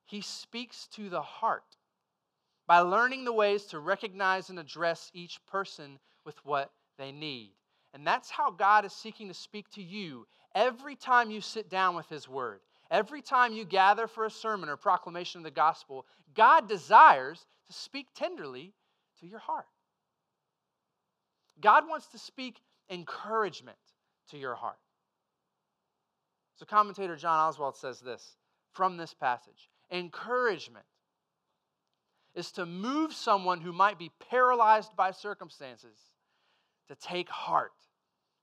He 0.05 0.21
speaks 0.21 0.87
to 0.88 1.09
the 1.09 1.23
heart 1.23 1.77
by 2.66 2.81
learning 2.81 3.25
the 3.25 3.33
ways 3.33 3.64
to 3.66 3.79
recognize 3.79 4.51
and 4.51 4.59
address 4.59 5.11
each 5.14 5.45
person 5.47 5.99
with 6.25 6.37
what 6.45 6.71
they 6.99 7.12
need. 7.12 7.53
And 7.94 8.07
that's 8.07 8.31
how 8.31 8.50
God 8.50 8.85
is 8.85 8.92
seeking 8.92 9.28
to 9.28 9.35
speak 9.35 9.68
to 9.70 9.83
you 9.83 10.26
every 10.55 10.96
time 10.96 11.31
you 11.31 11.40
sit 11.40 11.68
down 11.68 11.94
with 11.94 12.09
His 12.09 12.28
Word. 12.28 12.61
Every 12.90 13.22
time 13.22 13.52
you 13.52 13.64
gather 13.64 14.07
for 14.07 14.26
a 14.26 14.31
sermon 14.31 14.68
or 14.68 14.76
proclamation 14.76 15.40
of 15.40 15.44
the 15.44 15.50
gospel, 15.50 16.07
God 16.35 16.68
desires 16.68 17.46
to 17.66 17.72
speak 17.72 18.07
tenderly 18.14 18.72
to 19.20 19.26
your 19.26 19.38
heart. 19.38 19.66
God 21.61 21.88
wants 21.88 22.07
to 22.09 22.18
speak 22.18 22.61
encouragement 22.90 23.78
to 24.31 24.38
your 24.38 24.55
heart. 24.55 24.78
So, 26.57 26.66
commentator 26.66 27.16
John 27.16 27.52
Oswalt 27.52 27.76
says 27.76 28.00
this 28.00 28.37
from 28.72 28.96
this 28.96 29.14
passage 29.14 29.68
encouragement 29.90 30.87
is 32.35 32.50
to 32.52 32.64
move 32.64 33.12
someone 33.12 33.61
who 33.61 33.72
might 33.72 33.98
be 33.98 34.11
paralyzed 34.31 34.96
by 34.96 35.11
circumstances 35.11 35.98
to 36.92 37.09
take 37.09 37.28
heart 37.31 37.72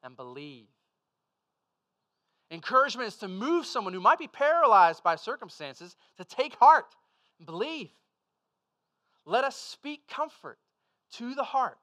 and 0.02 0.16
believe. 0.16 0.68
Encouragement 2.52 3.08
is 3.08 3.18
to 3.18 3.28
move 3.28 3.66
someone 3.66 3.94
who 3.94 4.00
might 4.00 4.18
be 4.18 4.28
paralyzed 4.28 5.04
by 5.04 5.16
circumstances 5.16 5.96
to 6.18 6.26
take 6.26 6.56
heart 6.56 6.96
and 7.38 7.46
believe. 7.46 7.92
Let 9.26 9.44
us 9.44 9.56
speak 9.56 10.08
comfort 10.08 10.58
to 11.14 11.36
the 11.36 11.44
heart 11.44 11.78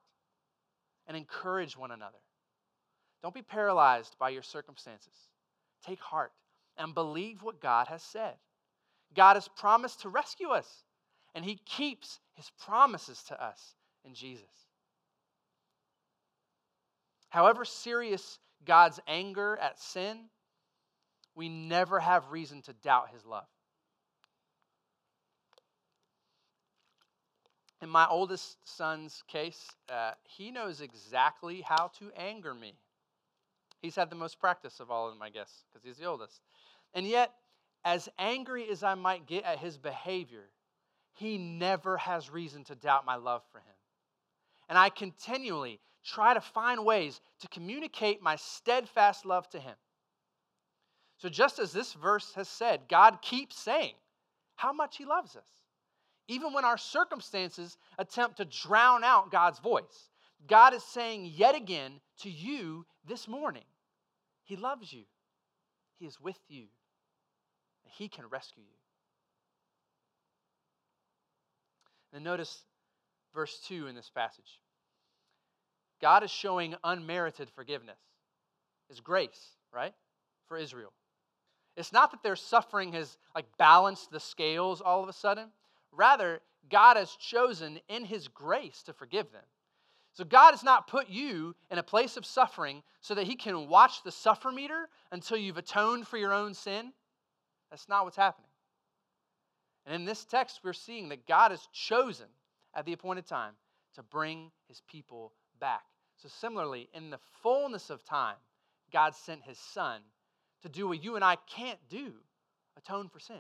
and 1.06 1.16
encourage 1.16 1.76
one 1.76 1.92
another. 1.92 2.18
Don't 3.22 3.34
be 3.34 3.42
paralyzed 3.42 4.16
by 4.18 4.30
your 4.30 4.42
circumstances. 4.42 5.14
Take 5.86 6.00
heart 6.00 6.32
and 6.76 6.94
believe 6.94 7.42
what 7.42 7.60
God 7.60 7.86
has 7.86 8.02
said. 8.02 8.34
God 9.14 9.34
has 9.34 9.46
promised 9.46 10.00
to 10.00 10.08
rescue 10.08 10.48
us, 10.48 10.82
and 11.36 11.44
He 11.44 11.60
keeps 11.64 12.18
His 12.34 12.50
promises 12.58 13.22
to 13.28 13.40
us 13.40 13.76
in 14.04 14.14
Jesus. 14.14 14.65
However 17.28 17.64
serious 17.64 18.38
God's 18.64 19.00
anger 19.06 19.56
at 19.56 19.78
sin, 19.78 20.30
we 21.34 21.48
never 21.48 22.00
have 22.00 22.30
reason 22.30 22.62
to 22.62 22.72
doubt 22.72 23.10
His 23.10 23.24
love. 23.24 23.46
In 27.82 27.90
my 27.90 28.06
oldest 28.08 28.56
son's 28.64 29.22
case, 29.28 29.70
uh, 29.88 30.12
he 30.24 30.50
knows 30.50 30.80
exactly 30.80 31.60
how 31.60 31.88
to 31.98 32.10
anger 32.16 32.54
me. 32.54 32.74
He's 33.82 33.94
had 33.94 34.08
the 34.08 34.16
most 34.16 34.40
practice 34.40 34.80
of 34.80 34.90
all 34.90 35.06
of 35.06 35.14
them, 35.14 35.22
I 35.22 35.28
guess, 35.28 35.64
because 35.72 35.86
he's 35.86 35.98
the 35.98 36.06
oldest. 36.06 36.40
And 36.94 37.06
yet, 37.06 37.32
as 37.84 38.08
angry 38.18 38.68
as 38.70 38.82
I 38.82 38.94
might 38.94 39.26
get 39.26 39.44
at 39.44 39.58
his 39.58 39.76
behavior, 39.76 40.44
he 41.12 41.36
never 41.38 41.98
has 41.98 42.30
reason 42.30 42.64
to 42.64 42.74
doubt 42.74 43.04
my 43.04 43.16
love 43.16 43.42
for 43.52 43.58
him. 43.58 43.74
and 44.68 44.76
I 44.76 44.88
continually 44.88 45.78
try 46.06 46.34
to 46.34 46.40
find 46.40 46.84
ways 46.84 47.20
to 47.40 47.48
communicate 47.48 48.22
my 48.22 48.36
steadfast 48.36 49.26
love 49.26 49.48
to 49.50 49.58
him. 49.60 49.74
So, 51.18 51.28
just 51.28 51.58
as 51.58 51.72
this 51.72 51.94
verse 51.94 52.32
has 52.34 52.48
said, 52.48 52.82
God 52.88 53.22
keeps 53.22 53.58
saying 53.58 53.94
how 54.56 54.72
much 54.72 54.96
he 54.96 55.04
loves 55.04 55.34
us. 55.36 55.48
Even 56.28 56.52
when 56.52 56.64
our 56.64 56.78
circumstances 56.78 57.76
attempt 57.98 58.36
to 58.38 58.44
drown 58.44 59.04
out 59.04 59.30
God's 59.30 59.58
voice, 59.60 60.10
God 60.46 60.74
is 60.74 60.82
saying 60.82 61.32
yet 61.34 61.54
again 61.54 62.00
to 62.20 62.30
you 62.30 62.84
this 63.06 63.28
morning, 63.28 63.64
He 64.44 64.56
loves 64.56 64.92
you, 64.92 65.04
He 65.98 66.06
is 66.06 66.20
with 66.20 66.38
you, 66.48 66.66
and 67.84 67.92
He 67.96 68.08
can 68.08 68.26
rescue 68.26 68.64
you. 68.64 68.78
And 72.12 72.24
notice 72.24 72.64
verse 73.34 73.60
2 73.68 73.86
in 73.86 73.94
this 73.94 74.10
passage. 74.10 74.58
God 76.00 76.22
is 76.22 76.30
showing 76.30 76.74
unmerited 76.84 77.50
forgiveness, 77.50 77.98
His 78.88 79.00
grace, 79.00 79.56
right, 79.72 79.94
for 80.46 80.56
Israel. 80.56 80.92
It's 81.76 81.92
not 81.92 82.10
that 82.10 82.22
their 82.22 82.36
suffering 82.36 82.92
has 82.94 83.18
like 83.34 83.46
balanced 83.58 84.10
the 84.10 84.20
scales 84.20 84.80
all 84.80 85.02
of 85.02 85.08
a 85.08 85.12
sudden. 85.12 85.48
Rather, 85.92 86.40
God 86.70 86.96
has 86.96 87.10
chosen 87.12 87.80
in 87.88 88.04
His 88.04 88.28
grace 88.28 88.82
to 88.84 88.92
forgive 88.92 89.30
them. 89.32 89.44
So 90.14 90.24
God 90.24 90.52
has 90.52 90.62
not 90.62 90.86
put 90.86 91.10
you 91.10 91.54
in 91.70 91.78
a 91.78 91.82
place 91.82 92.16
of 92.16 92.24
suffering 92.24 92.82
so 93.02 93.14
that 93.14 93.26
He 93.26 93.36
can 93.36 93.68
watch 93.68 94.02
the 94.02 94.10
suffer 94.10 94.50
meter 94.50 94.88
until 95.12 95.36
you've 95.36 95.58
atoned 95.58 96.06
for 96.06 96.16
your 96.16 96.32
own 96.32 96.54
sin. 96.54 96.92
That's 97.70 97.88
not 97.88 98.04
what's 98.04 98.16
happening. 98.16 98.48
And 99.84 99.94
in 99.94 100.04
this 100.04 100.24
text, 100.24 100.60
we're 100.64 100.72
seeing 100.72 101.10
that 101.10 101.26
God 101.26 101.50
has 101.50 101.68
chosen 101.72 102.26
at 102.74 102.86
the 102.86 102.94
appointed 102.94 103.26
time 103.26 103.52
to 103.94 104.02
bring 104.02 104.50
His 104.68 104.80
people 104.90 105.32
back. 105.60 105.82
So, 106.16 106.28
similarly, 106.28 106.88
in 106.94 107.10
the 107.10 107.18
fullness 107.42 107.90
of 107.90 108.04
time, 108.04 108.36
God 108.92 109.14
sent 109.14 109.42
His 109.42 109.58
Son 109.58 110.00
to 110.62 110.68
do 110.68 110.88
what 110.88 111.02
you 111.02 111.16
and 111.16 111.24
I 111.24 111.36
can't 111.48 111.78
do 111.88 112.12
atone 112.76 113.08
for 113.08 113.20
sin. 113.20 113.36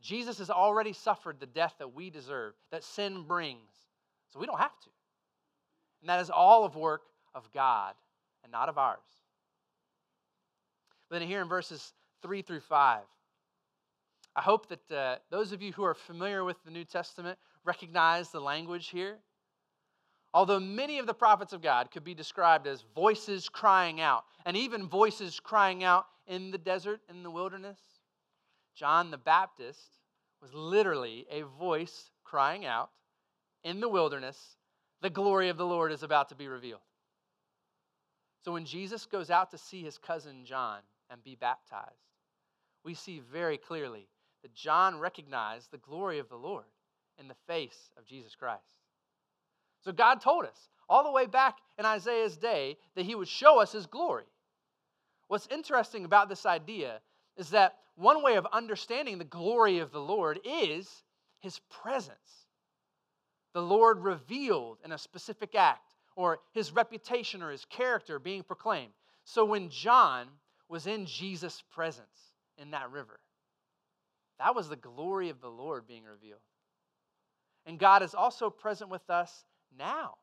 Jesus 0.00 0.38
has 0.38 0.50
already 0.50 0.92
suffered 0.92 1.40
the 1.40 1.46
death 1.46 1.74
that 1.78 1.94
we 1.94 2.10
deserve, 2.10 2.54
that 2.70 2.84
sin 2.84 3.24
brings. 3.26 3.72
So 4.32 4.38
we 4.38 4.46
don't 4.46 4.58
have 4.58 4.78
to. 4.80 4.90
And 6.00 6.10
that 6.10 6.20
is 6.20 6.30
all 6.30 6.64
of 6.64 6.76
work 6.76 7.02
of 7.34 7.50
God 7.52 7.94
and 8.42 8.52
not 8.52 8.68
of 8.68 8.78
ours. 8.78 8.98
But 11.08 11.18
then 11.18 11.28
here 11.28 11.40
in 11.40 11.48
verses 11.48 11.92
3 12.22 12.42
through 12.42 12.60
5, 12.60 13.00
I 14.34 14.42
hope 14.42 14.68
that 14.68 14.92
uh, 14.92 15.16
those 15.30 15.52
of 15.52 15.62
you 15.62 15.72
who 15.72 15.84
are 15.84 15.94
familiar 15.94 16.44
with 16.44 16.62
the 16.64 16.70
New 16.70 16.84
Testament 16.84 17.38
recognize 17.64 18.30
the 18.30 18.40
language 18.40 18.88
here. 18.88 19.18
Although 20.34 20.60
many 20.60 20.98
of 20.98 21.06
the 21.06 21.14
prophets 21.14 21.52
of 21.52 21.62
God 21.62 21.90
could 21.90 22.04
be 22.04 22.14
described 22.14 22.66
as 22.66 22.84
voices 22.94 23.48
crying 23.48 24.00
out, 24.00 24.24
and 24.44 24.56
even 24.56 24.88
voices 24.88 25.40
crying 25.40 25.82
out 25.82 26.06
in 26.26 26.50
the 26.50 26.58
desert, 26.58 27.00
in 27.08 27.22
the 27.22 27.30
wilderness, 27.30 27.78
John 28.74 29.10
the 29.10 29.18
Baptist 29.18 30.00
was 30.42 30.52
literally 30.52 31.26
a 31.30 31.42
voice 31.42 32.10
crying 32.24 32.66
out 32.66 32.90
in 33.64 33.80
the 33.80 33.88
wilderness, 33.88 34.56
the 35.00 35.10
glory 35.10 35.48
of 35.48 35.56
the 35.56 35.66
Lord 35.66 35.90
is 35.90 36.02
about 36.02 36.28
to 36.28 36.34
be 36.34 36.46
revealed. 36.46 36.82
So 38.44 38.52
when 38.52 38.64
Jesus 38.64 39.06
goes 39.06 39.28
out 39.28 39.50
to 39.50 39.58
see 39.58 39.82
his 39.82 39.98
cousin 39.98 40.44
John 40.44 40.78
and 41.10 41.22
be 41.24 41.34
baptized, 41.34 42.12
we 42.84 42.94
see 42.94 43.20
very 43.32 43.58
clearly 43.58 44.06
that 44.42 44.54
John 44.54 45.00
recognized 45.00 45.72
the 45.72 45.78
glory 45.78 46.20
of 46.20 46.28
the 46.28 46.36
Lord 46.36 46.66
in 47.18 47.26
the 47.26 47.34
face 47.48 47.90
of 47.98 48.06
Jesus 48.06 48.36
Christ. 48.36 48.85
So 49.84 49.92
God 49.92 50.20
told 50.20 50.44
us 50.44 50.68
all 50.88 51.04
the 51.04 51.12
way 51.12 51.26
back 51.26 51.58
in 51.78 51.84
Isaiah's 51.84 52.36
day 52.36 52.76
that 52.94 53.04
he 53.04 53.14
would 53.14 53.28
show 53.28 53.60
us 53.60 53.72
his 53.72 53.86
glory. 53.86 54.24
What's 55.28 55.48
interesting 55.48 56.04
about 56.04 56.28
this 56.28 56.46
idea 56.46 57.00
is 57.36 57.50
that 57.50 57.76
one 57.96 58.22
way 58.22 58.36
of 58.36 58.46
understanding 58.52 59.18
the 59.18 59.24
glory 59.24 59.78
of 59.78 59.90
the 59.90 60.00
Lord 60.00 60.38
is 60.44 61.02
his 61.40 61.60
presence. 61.70 62.46
The 63.54 63.62
Lord 63.62 64.00
revealed 64.00 64.78
in 64.84 64.92
a 64.92 64.98
specific 64.98 65.54
act, 65.54 65.94
or 66.14 66.40
his 66.52 66.72
reputation 66.72 67.42
or 67.42 67.50
his 67.50 67.64
character 67.66 68.18
being 68.18 68.42
proclaimed. 68.42 68.92
So 69.24 69.44
when 69.44 69.68
John 69.68 70.28
was 70.68 70.86
in 70.86 71.06
Jesus' 71.06 71.62
presence 71.70 72.32
in 72.58 72.70
that 72.70 72.90
river, 72.90 73.20
that 74.38 74.54
was 74.54 74.68
the 74.68 74.76
glory 74.76 75.28
of 75.28 75.40
the 75.40 75.48
Lord 75.48 75.86
being 75.86 76.04
revealed. 76.04 76.40
And 77.66 77.78
God 77.78 78.02
is 78.02 78.14
also 78.14 78.48
present 78.48 78.90
with 78.90 79.08
us 79.10 79.44
now 79.78 80.14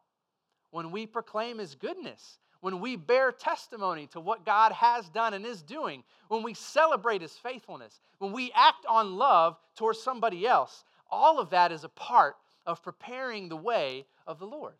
when 0.72 0.92
we 0.92 1.06
proclaim 1.06 1.58
his 1.58 1.76
goodness 1.76 2.40
when 2.64 2.80
we 2.80 2.96
bear 2.96 3.34
testimony 3.34 4.08
to 4.08 4.22
what 4.22 4.46
God 4.46 4.72
has 4.72 5.10
done 5.10 5.34
and 5.34 5.46
is 5.46 5.62
doing, 5.62 6.02
when 6.30 6.44
we 6.44 6.54
celebrate 6.54 7.22
His 7.22 7.34
faithfulness, 7.34 8.00
when 8.20 8.32
we 8.32 8.54
act 8.56 8.86
on 8.88 9.18
love 9.18 9.58
towards 9.76 10.02
somebody 10.02 10.48
else, 10.48 10.86
all 11.12 11.40
of 11.40 11.50
that 11.50 11.74
is 11.74 11.84
a 11.84 11.90
part 11.90 12.38
of 12.66 12.82
preparing 12.82 13.50
the 13.50 13.58
way 13.58 14.06
of 14.26 14.40
the 14.40 14.46
Lord. 14.48 14.76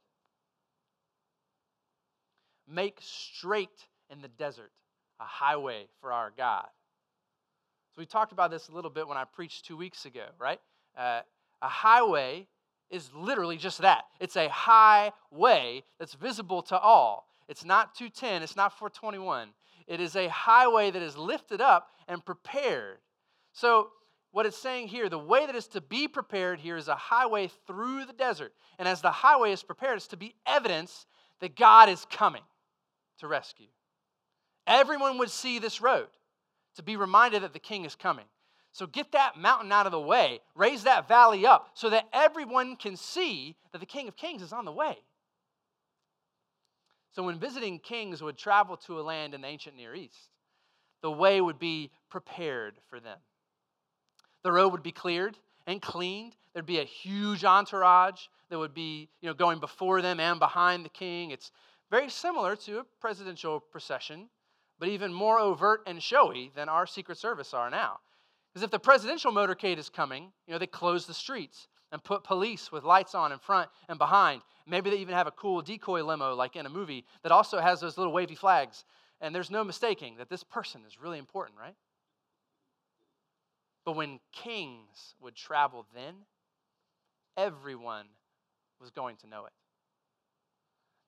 Make 2.66 3.00
straight 3.02 3.86
in 4.10 4.22
the 4.22 4.30
desert 4.30 4.72
a 5.20 5.26
highway 5.26 5.88
for 6.00 6.14
our 6.14 6.32
God. 6.38 6.68
So 7.94 8.00
we 8.00 8.06
talked 8.06 8.32
about 8.32 8.50
this 8.50 8.70
a 8.70 8.72
little 8.72 8.92
bit 8.92 9.10
when 9.10 9.18
I 9.18 9.26
preached 9.26 9.66
two 9.66 9.76
weeks 9.76 10.06
ago, 10.06 10.28
right? 10.40 10.62
Uh, 10.98 11.20
a 11.62 11.68
highway 11.68 12.48
is 12.94 13.10
literally 13.14 13.58
just 13.58 13.80
that 13.80 14.06
it's 14.20 14.38
a 14.38 14.48
highway 14.50 15.84
that's 16.00 16.14
visible 16.14 16.62
to 16.62 16.78
all. 16.78 17.28
It's 17.50 17.66
not 17.66 17.96
210, 17.96 18.44
it's 18.44 18.56
not 18.56 18.78
421. 18.78 19.50
It 19.88 20.00
is 20.00 20.16
a 20.16 20.30
highway 20.30 20.92
that 20.92 21.02
is 21.02 21.18
lifted 21.18 21.60
up 21.60 21.90
and 22.08 22.24
prepared. 22.24 23.00
So, 23.52 23.90
what 24.32 24.46
it's 24.48 24.58
saying 24.58 24.88
here, 24.88 25.10
the 25.10 25.20
way 25.20 25.46
that 25.46 25.56
is 25.56 25.68
to 25.70 25.82
be 25.82 26.08
prepared 26.08 26.60
here 26.60 26.76
is 26.76 26.88
a 26.88 26.96
highway 26.96 27.52
through 27.68 28.06
the 28.06 28.14
desert. 28.14 28.52
And 28.80 28.88
as 28.88 29.02
the 29.02 29.12
highway 29.12 29.52
is 29.52 29.62
prepared, 29.62 29.98
it's 29.98 30.08
to 30.08 30.18
be 30.18 30.34
evidence 30.48 31.06
that 31.40 31.56
God 31.56 31.88
is 31.88 32.08
coming 32.10 32.42
to 33.20 33.28
rescue. 33.28 33.68
Everyone 34.66 35.20
would 35.20 35.30
see 35.30 35.60
this 35.60 35.82
road 35.82 36.08
to 36.78 36.84
be 36.84 36.96
reminded 36.96 37.44
that 37.44 37.54
the 37.54 37.60
king 37.60 37.86
is 37.86 37.96
coming. 37.96 38.26
So 38.74 38.88
get 38.88 39.12
that 39.12 39.38
mountain 39.38 39.72
out 39.72 39.86
of 39.86 39.92
the 39.92 40.00
way, 40.00 40.40
raise 40.56 40.84
that 40.84 41.08
valley 41.08 41.46
up 41.46 41.70
so 41.76 41.92
that 41.92 42.08
everyone 42.12 42.76
can 42.76 42.98
see 42.98 43.56
that 43.72 43.80
the 43.80 43.86
King 43.86 44.08
of 44.08 44.18
Kings 44.18 44.42
is 44.42 44.52
on 44.52 44.66
the 44.66 44.72
way. 44.72 44.98
So 47.12 47.22
when 47.22 47.40
visiting 47.40 47.78
kings 47.78 48.24
would 48.24 48.38
travel 48.38 48.76
to 48.78 49.00
a 49.00 49.04
land 49.04 49.36
in 49.36 49.42
the 49.42 49.48
ancient 49.48 49.78
Near 49.78 49.94
East, 49.94 50.30
the 51.04 51.12
way 51.12 51.40
would 51.40 51.60
be 51.60 51.92
prepared 52.10 52.74
for 52.90 53.00
them. 53.00 53.20
The 54.42 54.52
road 54.52 54.70
would 54.70 54.82
be 54.82 54.92
cleared 54.92 55.38
and 55.68 55.80
cleaned. 55.80 56.36
There'd 56.54 56.66
be 56.66 56.80
a 56.80 56.84
huge 56.84 57.46
entourage 57.46 58.22
that 58.50 58.58
would 58.58 58.74
be 58.74 59.10
you 59.22 59.30
know, 59.30 59.36
going 59.36 59.60
before 59.60 60.02
them 60.02 60.20
and 60.20 60.40
behind 60.40 60.84
the 60.84 60.90
king. 60.90 61.30
It's 61.30 61.52
very 61.92 62.10
similar 62.10 62.56
to 62.56 62.80
a 62.80 62.84
presidential 63.00 63.60
procession, 63.60 64.30
but 64.80 64.90
even 64.90 65.14
more 65.14 65.38
overt 65.38 65.84
and 65.86 66.02
showy 66.02 66.52
than 66.56 66.68
our 66.68 66.88
Secret 66.88 67.20
Service 67.20 67.54
are 67.54 67.70
now. 67.70 68.00
Because 68.54 68.64
if 68.64 68.72
the 68.72 68.80
presidential 68.80 69.32
motorcade 69.32 69.80
is 69.80 69.90
coming, 69.90 70.32
you 70.46 70.54
know, 70.54 70.60
they 70.60 70.68
close 70.68 71.08
the 71.08 71.14
streets 71.14 71.68
and 71.92 72.04
put 72.04 72.24
police 72.24 72.72
with 72.72 72.84
lights 72.84 73.16
on 73.16 73.32
in 73.32 73.40
front 73.40 73.70
and 73.90 73.98
behind. 73.98 74.42
Maybe 74.68 74.90
they 74.90 74.98
even 74.98 75.16
have 75.16 75.28
a 75.28 75.32
cool 75.32 75.62
decoy 75.62 76.04
limo, 76.04 76.36
like 76.36 76.56
in 76.56 76.66
a 76.66 76.70
movie, 76.70 77.06
that 77.24 77.32
also 77.32 77.60
has 77.60 77.80
those 77.80 77.98
little 77.98 78.14
wavy 78.14 78.36
flags. 78.36 78.84
And 79.22 79.34
there's 79.34 79.52
no 79.52 79.64
mistaking 79.64 80.18
that 80.18 80.30
this 80.30 80.44
person 80.44 80.82
is 80.88 81.00
really 81.02 81.18
important, 81.18 81.58
right? 81.60 81.76
But 83.86 83.96
when 83.96 84.20
kings 84.32 85.16
would 85.20 85.36
travel 85.36 85.86
then, 85.94 86.14
everyone 87.38 88.06
was 88.80 88.92
going 88.92 89.18
to 89.18 89.28
know 89.28 89.46
it. 89.46 89.54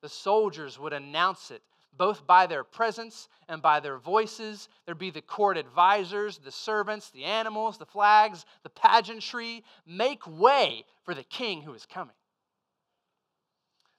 The 0.01 0.09
soldiers 0.09 0.77
would 0.77 0.93
announce 0.93 1.51
it 1.51 1.61
both 1.97 2.25
by 2.27 2.47
their 2.47 2.63
presence 2.63 3.27
and 3.47 3.61
by 3.61 3.79
their 3.79 3.97
voices. 3.97 4.69
There'd 4.85 4.97
be 4.97 5.11
the 5.11 5.21
court 5.21 5.57
advisors, 5.57 6.37
the 6.37 6.51
servants, 6.51 7.09
the 7.09 7.23
animals, 7.23 7.77
the 7.77 7.85
flags, 7.85 8.45
the 8.63 8.69
pageantry. 8.69 9.63
Make 9.85 10.25
way 10.27 10.85
for 11.03 11.13
the 11.13 11.23
king 11.23 11.61
who 11.61 11.73
is 11.73 11.85
coming. 11.85 12.15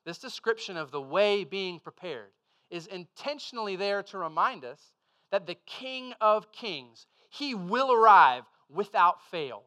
This 0.05 0.19
description 0.19 0.77
of 0.77 0.93
the 0.93 1.01
way 1.01 1.45
being 1.45 1.81
prepared 1.81 2.31
is 2.71 2.87
intentionally 2.87 3.77
there 3.77 4.03
to 4.05 4.19
remind 4.19 4.65
us 4.65 4.81
that 5.31 5.47
the 5.47 5.57
King 5.67 6.15
of 6.21 6.53
Kings, 6.53 7.07
he 7.29 7.55
will 7.55 7.93
arrive 7.93 8.45
without 8.69 9.23
fail. 9.31 9.65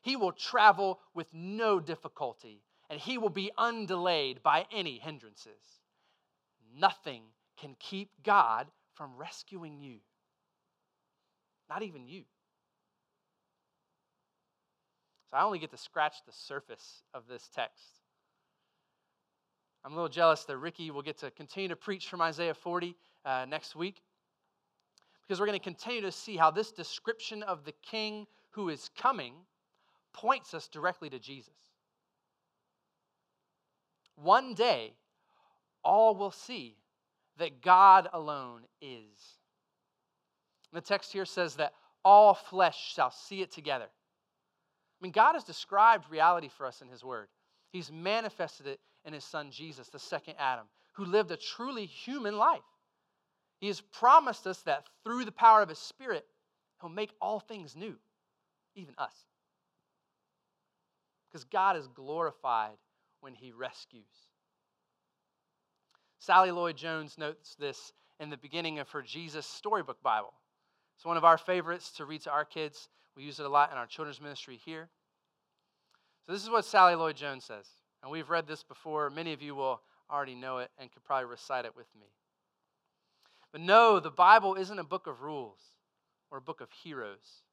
He 0.00 0.16
will 0.16 0.32
travel 0.32 1.00
with 1.14 1.34
no 1.34 1.80
difficulty, 1.80 2.62
and 2.88 3.00
he 3.00 3.18
will 3.18 3.30
be 3.30 3.50
undelayed 3.58 4.42
by 4.42 4.66
any 4.72 4.98
hindrances. 4.98 5.80
Nothing 6.74 7.22
can 7.60 7.76
keep 7.78 8.10
God 8.24 8.66
from 8.94 9.10
rescuing 9.16 9.80
you. 9.80 9.98
Not 11.68 11.82
even 11.82 12.06
you. 12.06 12.22
So 15.30 15.36
I 15.36 15.44
only 15.44 15.58
get 15.58 15.70
to 15.70 15.76
scratch 15.76 16.16
the 16.26 16.32
surface 16.32 17.02
of 17.14 17.28
this 17.28 17.48
text. 17.54 18.00
I'm 19.84 19.92
a 19.92 19.94
little 19.94 20.08
jealous 20.08 20.44
that 20.44 20.56
Ricky 20.58 20.90
will 20.90 21.02
get 21.02 21.18
to 21.18 21.30
continue 21.30 21.68
to 21.68 21.76
preach 21.76 22.08
from 22.08 22.20
Isaiah 22.20 22.54
40 22.54 22.96
uh, 23.24 23.46
next 23.48 23.76
week 23.76 24.02
because 25.22 25.38
we're 25.38 25.46
going 25.46 25.58
to 25.58 25.64
continue 25.64 26.00
to 26.02 26.12
see 26.12 26.36
how 26.36 26.50
this 26.50 26.72
description 26.72 27.42
of 27.44 27.64
the 27.64 27.72
king 27.88 28.26
who 28.50 28.68
is 28.68 28.90
coming 28.98 29.34
points 30.12 30.54
us 30.54 30.66
directly 30.66 31.08
to 31.08 31.18
Jesus. 31.20 31.54
One 34.16 34.54
day, 34.54 34.94
all 35.84 36.14
will 36.14 36.32
see 36.32 36.76
that 37.40 37.60
God 37.60 38.08
alone 38.12 38.62
is. 38.80 39.18
The 40.72 40.80
text 40.80 41.12
here 41.12 41.24
says 41.24 41.56
that 41.56 41.74
all 42.04 42.34
flesh 42.34 42.94
shall 42.94 43.10
see 43.10 43.42
it 43.42 43.50
together. 43.50 43.84
I 43.84 44.98
mean, 45.02 45.12
God 45.12 45.32
has 45.32 45.44
described 45.44 46.10
reality 46.10 46.48
for 46.48 46.66
us 46.66 46.80
in 46.80 46.88
His 46.88 47.02
Word. 47.04 47.28
He's 47.72 47.90
manifested 47.90 48.66
it 48.66 48.80
in 49.04 49.12
His 49.12 49.24
Son 49.24 49.50
Jesus, 49.50 49.88
the 49.88 49.98
second 49.98 50.34
Adam, 50.38 50.66
who 50.92 51.04
lived 51.04 51.30
a 51.30 51.36
truly 51.36 51.86
human 51.86 52.36
life. 52.36 52.60
He 53.58 53.66
has 53.66 53.80
promised 53.80 54.46
us 54.46 54.58
that 54.62 54.86
through 55.04 55.24
the 55.24 55.32
power 55.32 55.62
of 55.62 55.68
His 55.68 55.78
Spirit, 55.78 56.24
He'll 56.80 56.90
make 56.90 57.12
all 57.20 57.40
things 57.40 57.76
new, 57.76 57.96
even 58.74 58.94
us. 58.96 59.14
Because 61.28 61.44
God 61.44 61.76
is 61.76 61.88
glorified 61.88 62.76
when 63.20 63.34
He 63.34 63.52
rescues. 63.52 64.29
Sally 66.20 66.50
Lloyd 66.50 66.76
Jones 66.76 67.16
notes 67.16 67.56
this 67.58 67.94
in 68.20 68.28
the 68.28 68.36
beginning 68.36 68.78
of 68.78 68.90
her 68.90 69.00
Jesus 69.00 69.46
Storybook 69.46 70.02
Bible. 70.02 70.34
It's 70.94 71.04
one 71.06 71.16
of 71.16 71.24
our 71.24 71.38
favorites 71.38 71.90
to 71.92 72.04
read 72.04 72.20
to 72.22 72.30
our 72.30 72.44
kids. 72.44 72.90
We 73.16 73.22
use 73.22 73.40
it 73.40 73.46
a 73.46 73.48
lot 73.48 73.72
in 73.72 73.78
our 73.78 73.86
children's 73.86 74.20
ministry 74.20 74.60
here. 74.62 74.90
So, 76.26 76.32
this 76.32 76.42
is 76.42 76.50
what 76.50 76.66
Sally 76.66 76.94
Lloyd 76.94 77.16
Jones 77.16 77.44
says. 77.44 77.66
And 78.02 78.12
we've 78.12 78.28
read 78.28 78.46
this 78.46 78.62
before. 78.62 79.08
Many 79.08 79.32
of 79.32 79.40
you 79.40 79.54
will 79.54 79.80
already 80.10 80.34
know 80.34 80.58
it 80.58 80.70
and 80.78 80.92
could 80.92 81.02
probably 81.04 81.24
recite 81.24 81.64
it 81.64 81.74
with 81.74 81.88
me. 81.98 82.08
But 83.50 83.62
no, 83.62 83.98
the 83.98 84.10
Bible 84.10 84.56
isn't 84.56 84.78
a 84.78 84.84
book 84.84 85.06
of 85.06 85.22
rules 85.22 85.58
or 86.30 86.36
a 86.36 86.42
book 86.42 86.60
of 86.60 86.68
heroes. 86.70 87.44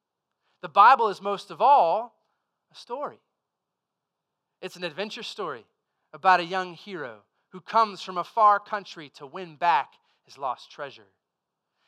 The 0.60 0.68
Bible 0.68 1.08
is 1.08 1.22
most 1.22 1.50
of 1.50 1.62
all 1.62 2.14
a 2.70 2.76
story. 2.76 3.20
It's 4.60 4.76
an 4.76 4.84
adventure 4.84 5.22
story 5.22 5.64
about 6.12 6.40
a 6.40 6.44
young 6.44 6.74
hero 6.74 7.20
who 7.50 7.60
comes 7.60 8.02
from 8.02 8.18
a 8.18 8.24
far 8.24 8.60
country 8.60 9.10
to 9.14 9.26
win 9.26 9.56
back 9.56 9.94
his 10.24 10.38
lost 10.38 10.70
treasure. 10.70 11.06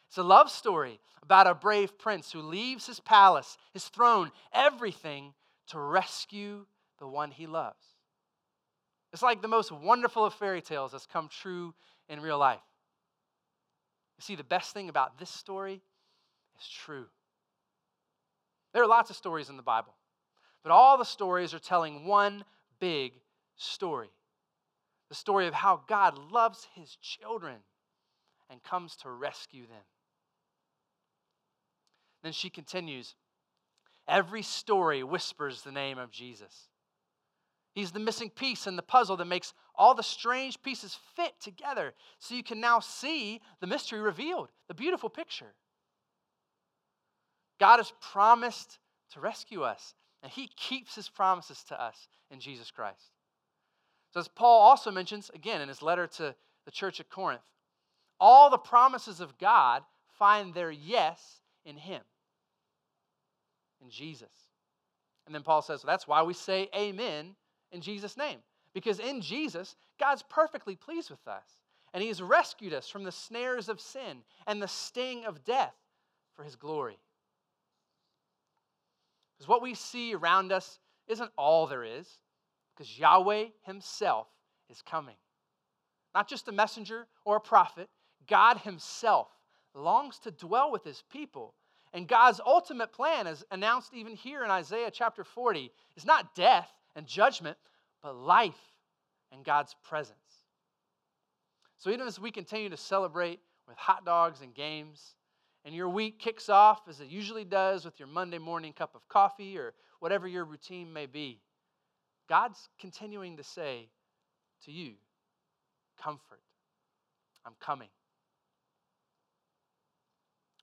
It's 0.08 0.18
a 0.18 0.22
love 0.22 0.50
story 0.50 0.98
about 1.22 1.46
a 1.46 1.54
brave 1.54 1.98
prince 1.98 2.32
who 2.32 2.40
leaves 2.40 2.86
his 2.86 2.98
palace, 3.00 3.56
his 3.72 3.88
throne, 3.88 4.32
everything 4.52 5.34
to 5.68 5.78
rescue 5.78 6.66
the 6.98 7.06
one 7.06 7.30
he 7.30 7.46
loves. 7.46 7.84
It's 9.12 9.22
like 9.22 9.42
the 9.42 9.48
most 9.48 9.70
wonderful 9.70 10.24
of 10.24 10.34
fairy 10.34 10.62
tales 10.62 10.92
that's 10.92 11.06
come 11.06 11.28
true 11.28 11.74
in 12.08 12.20
real 12.20 12.38
life. 12.38 12.60
You 14.18 14.22
see, 14.22 14.34
the 14.34 14.44
best 14.44 14.72
thing 14.72 14.88
about 14.88 15.18
this 15.18 15.30
story 15.30 15.80
is 16.58 16.68
true. 16.68 17.06
There 18.72 18.82
are 18.82 18.88
lots 18.88 19.10
of 19.10 19.16
stories 19.16 19.48
in 19.48 19.56
the 19.56 19.62
Bible, 19.62 19.94
but 20.62 20.72
all 20.72 20.96
the 20.96 21.04
stories 21.04 21.54
are 21.54 21.58
telling 21.58 22.06
one 22.06 22.44
big 22.78 23.12
story 23.56 24.10
the 25.10 25.14
story 25.14 25.46
of 25.46 25.54
how 25.54 25.82
God 25.86 26.16
loves 26.32 26.66
his 26.74 26.96
children 27.02 27.56
and 28.48 28.62
comes 28.62 28.96
to 28.96 29.10
rescue 29.10 29.66
them. 29.66 29.84
Then 32.22 32.32
she 32.32 32.48
continues 32.48 33.14
Every 34.08 34.42
story 34.42 35.04
whispers 35.04 35.62
the 35.62 35.70
name 35.70 35.96
of 35.96 36.10
Jesus. 36.10 36.68
He's 37.74 37.92
the 37.92 38.00
missing 38.00 38.28
piece 38.28 38.66
in 38.66 38.74
the 38.74 38.82
puzzle 38.82 39.16
that 39.16 39.26
makes 39.26 39.54
all 39.76 39.94
the 39.94 40.02
strange 40.02 40.60
pieces 40.62 40.98
fit 41.14 41.34
together 41.40 41.94
so 42.18 42.34
you 42.34 42.42
can 42.42 42.60
now 42.60 42.80
see 42.80 43.40
the 43.60 43.68
mystery 43.68 44.00
revealed, 44.00 44.48
the 44.66 44.74
beautiful 44.74 45.08
picture. 45.08 45.54
God 47.60 47.76
has 47.76 47.92
promised 48.00 48.80
to 49.12 49.20
rescue 49.20 49.62
us, 49.62 49.94
and 50.24 50.32
He 50.32 50.50
keeps 50.56 50.96
His 50.96 51.08
promises 51.08 51.62
to 51.68 51.80
us 51.80 52.08
in 52.32 52.40
Jesus 52.40 52.72
Christ. 52.72 53.12
So, 54.12 54.20
as 54.20 54.28
Paul 54.28 54.60
also 54.60 54.90
mentions 54.90 55.30
again 55.34 55.60
in 55.60 55.68
his 55.68 55.82
letter 55.82 56.06
to 56.06 56.34
the 56.64 56.70
church 56.70 57.00
at 57.00 57.10
Corinth, 57.10 57.48
all 58.18 58.50
the 58.50 58.58
promises 58.58 59.20
of 59.20 59.38
God 59.38 59.82
find 60.18 60.52
their 60.52 60.70
yes 60.70 61.40
in 61.64 61.76
Him 61.76 62.02
in 63.82 63.90
Jesus. 63.90 64.28
And 65.26 65.34
then 65.34 65.42
Paul 65.42 65.62
says, 65.62 65.82
that's 65.82 66.08
why 66.08 66.22
we 66.22 66.34
say 66.34 66.68
amen 66.76 67.34
in 67.72 67.80
Jesus' 67.80 68.16
name. 68.16 68.38
Because 68.74 69.00
in 69.00 69.20
Jesus, 69.20 69.76
God's 69.98 70.22
perfectly 70.28 70.76
pleased 70.76 71.10
with 71.10 71.26
us. 71.26 71.46
And 71.92 72.02
He 72.02 72.08
has 72.08 72.22
rescued 72.22 72.72
us 72.72 72.88
from 72.88 73.04
the 73.04 73.12
snares 73.12 73.68
of 73.68 73.80
sin 73.80 74.18
and 74.46 74.60
the 74.60 74.68
sting 74.68 75.24
of 75.24 75.44
death 75.44 75.74
for 76.34 76.44
His 76.44 76.56
glory. 76.56 76.98
Because 79.36 79.48
what 79.48 79.62
we 79.62 79.74
see 79.74 80.14
around 80.14 80.52
us 80.52 80.78
isn't 81.08 81.30
all 81.36 81.66
there 81.66 81.84
is, 81.84 82.08
because 82.80 82.98
Yahweh 82.98 83.44
Himself 83.66 84.26
is 84.70 84.80
coming. 84.80 85.16
Not 86.14 86.26
just 86.26 86.48
a 86.48 86.52
messenger 86.52 87.06
or 87.26 87.36
a 87.36 87.40
prophet, 87.40 87.90
God 88.26 88.56
Himself 88.56 89.28
longs 89.74 90.18
to 90.20 90.30
dwell 90.30 90.72
with 90.72 90.82
His 90.82 91.04
people 91.12 91.52
and 91.92 92.08
God's 92.08 92.40
ultimate 92.46 92.90
plan, 92.90 93.26
as 93.26 93.44
announced 93.50 93.92
even 93.92 94.14
here 94.14 94.44
in 94.44 94.50
Isaiah 94.50 94.90
chapter 94.90 95.24
40, 95.24 95.70
is 95.94 96.06
not 96.06 96.34
death 96.34 96.70
and 96.96 97.06
judgment, 97.06 97.58
but 98.02 98.16
life 98.16 98.72
and 99.30 99.44
God's 99.44 99.76
presence. 99.82 100.16
So 101.76 101.90
even 101.90 102.06
as 102.06 102.18
we 102.18 102.30
continue 102.30 102.70
to 102.70 102.76
celebrate 102.78 103.40
with 103.68 103.76
hot 103.76 104.06
dogs 104.06 104.40
and 104.40 104.54
games, 104.54 105.16
and 105.66 105.74
your 105.74 105.90
week 105.90 106.18
kicks 106.18 106.48
off 106.48 106.88
as 106.88 107.00
it 107.00 107.08
usually 107.08 107.44
does 107.44 107.84
with 107.84 107.98
your 107.98 108.08
Monday 108.08 108.38
morning 108.38 108.72
cup 108.72 108.94
of 108.94 109.06
coffee 109.08 109.58
or 109.58 109.74
whatever 109.98 110.26
your 110.26 110.44
routine 110.44 110.90
may 110.90 111.04
be, 111.04 111.40
God's 112.30 112.68
continuing 112.78 113.38
to 113.38 113.42
say 113.42 113.88
to 114.64 114.70
you, 114.70 114.92
Comfort, 116.00 116.40
I'm 117.44 117.54
coming. 117.60 117.88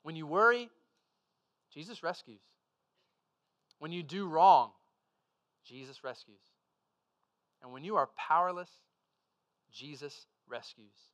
When 0.02 0.16
you 0.16 0.26
worry, 0.26 0.70
Jesus 1.74 2.02
rescues. 2.02 2.40
When 3.80 3.92
you 3.92 4.02
do 4.02 4.28
wrong, 4.28 4.72
Jesus 5.66 6.06
rescues. 6.06 6.40
And 7.62 7.74
when 7.74 7.84
you 7.84 7.98
are 7.98 8.10
powerless, 8.18 8.72
Jesus 9.72 10.26
rescues. 10.48 11.12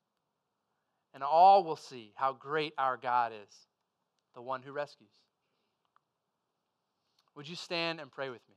And 1.16 1.24
all 1.24 1.64
will 1.64 1.76
see 1.76 2.14
how 2.16 2.32
great 2.32 2.74
our 2.78 2.95
God 2.95 3.32
is, 3.34 3.56
the 4.36 4.41
one 4.41 4.62
who 4.62 4.72
rescues. 4.72 5.10
Would 7.36 7.49
you 7.49 7.56
stand 7.56 7.99
and 7.99 8.12
pray 8.12 8.30
with 8.30 8.41
me? 8.47 8.56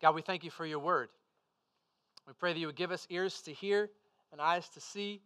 God, 0.00 0.14
we 0.14 0.22
thank 0.22 0.44
you 0.44 0.50
for 0.50 0.64
your 0.64 0.78
word. 0.78 1.08
We 2.26 2.32
pray 2.38 2.52
that 2.52 2.58
you 2.58 2.66
would 2.66 2.76
give 2.76 2.92
us 2.92 3.06
ears 3.10 3.40
to 3.42 3.52
hear 3.52 3.90
and 4.30 4.40
eyes 4.40 4.68
to 4.70 4.80
see 4.80 5.20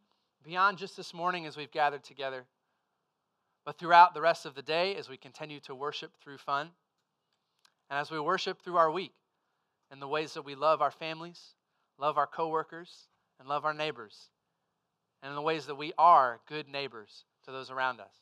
beyond 0.45 0.79
just 0.79 0.97
this 0.97 1.12
morning 1.12 1.47
as 1.47 1.57
we've 1.57 1.70
gathered 1.70 2.05
together, 2.05 2.45
but 3.64 3.79
throughout 3.79 4.14
the 4.14 4.20
rest 4.20 4.47
of 4.47 4.55
the 4.55 4.62
day 4.62 4.97
as 4.97 5.09
we 5.09 5.16
continue 5.16 5.61
to 5.61 5.75
worship 5.75 6.12
through 6.23 6.39
fun, 6.39 6.70
and 7.91 7.99
as 7.99 8.11
we 8.11 8.18
worship 8.18 8.62
through 8.62 8.77
our 8.77 8.91
week 8.91 9.12
in 9.93 10.01
the 10.01 10.09
ways 10.09 10.35
that 10.35 10.45
we 10.45 10.55
love 10.55 10.81
our 10.81 10.91
families, 10.91 11.55
love 11.99 12.16
our 12.16 12.27
coworkers, 12.27 13.09
and 13.39 13.49
love 13.49 13.64
our 13.64 13.75
neighbors, 13.75 14.31
and 15.23 15.31
in 15.31 15.37
the 15.37 15.43
ways 15.43 15.66
that 15.66 15.77
we 15.77 15.93
are 15.99 16.41
good 16.49 16.68
neighbors 16.68 17.25
to 17.45 17.53
those 17.53 17.70
around 17.70 18.01
us. 18.01 18.14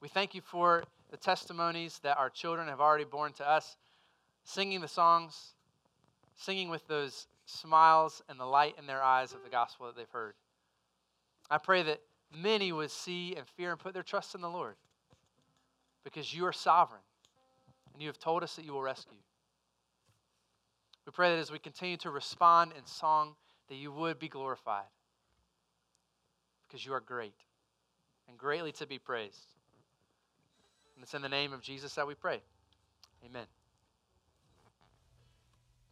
We 0.00 0.08
thank 0.08 0.34
you 0.34 0.40
for 0.40 0.84
the 1.10 1.16
testimonies 1.16 2.00
that 2.02 2.16
our 2.16 2.30
children 2.30 2.68
have 2.68 2.80
already 2.80 3.04
borne 3.04 3.32
to 3.34 3.48
us 3.48 3.76
singing 4.44 4.80
the 4.80 4.88
songs, 4.88 5.54
singing 6.36 6.70
with 6.70 6.86
those 6.88 7.26
smiles 7.46 8.22
and 8.28 8.38
the 8.38 8.44
light 8.44 8.76
in 8.78 8.86
their 8.86 9.02
eyes 9.02 9.32
of 9.32 9.42
the 9.44 9.50
gospel 9.50 9.86
that 9.86 9.96
they've 9.96 10.10
heard. 10.10 10.34
I 11.50 11.58
pray 11.58 11.82
that 11.82 12.00
many 12.34 12.72
would 12.72 12.90
see 12.90 13.34
and 13.36 13.46
fear 13.46 13.72
and 13.72 13.78
put 13.78 13.92
their 13.92 14.02
trust 14.02 14.34
in 14.34 14.40
the 14.40 14.48
Lord 14.48 14.76
because 16.04 16.32
you 16.32 16.46
are 16.46 16.52
sovereign 16.52 17.02
and 17.92 18.02
you 18.02 18.08
have 18.08 18.18
told 18.18 18.42
us 18.42 18.54
that 18.56 18.64
you 18.64 18.72
will 18.72 18.82
rescue. 18.82 19.18
We 21.06 21.12
pray 21.12 21.30
that 21.30 21.40
as 21.40 21.50
we 21.50 21.58
continue 21.58 21.96
to 21.98 22.10
respond 22.10 22.72
in 22.78 22.86
song, 22.86 23.34
that 23.68 23.74
you 23.74 23.90
would 23.90 24.18
be 24.18 24.28
glorified 24.28 24.84
because 26.66 26.86
you 26.86 26.92
are 26.92 27.00
great 27.00 27.34
and 28.28 28.38
greatly 28.38 28.72
to 28.72 28.86
be 28.86 28.98
praised. 28.98 29.54
And 30.94 31.02
it's 31.02 31.14
in 31.14 31.22
the 31.22 31.28
name 31.28 31.52
of 31.52 31.62
Jesus 31.62 31.94
that 31.94 32.06
we 32.06 32.14
pray. 32.14 32.40
Amen. 33.24 33.46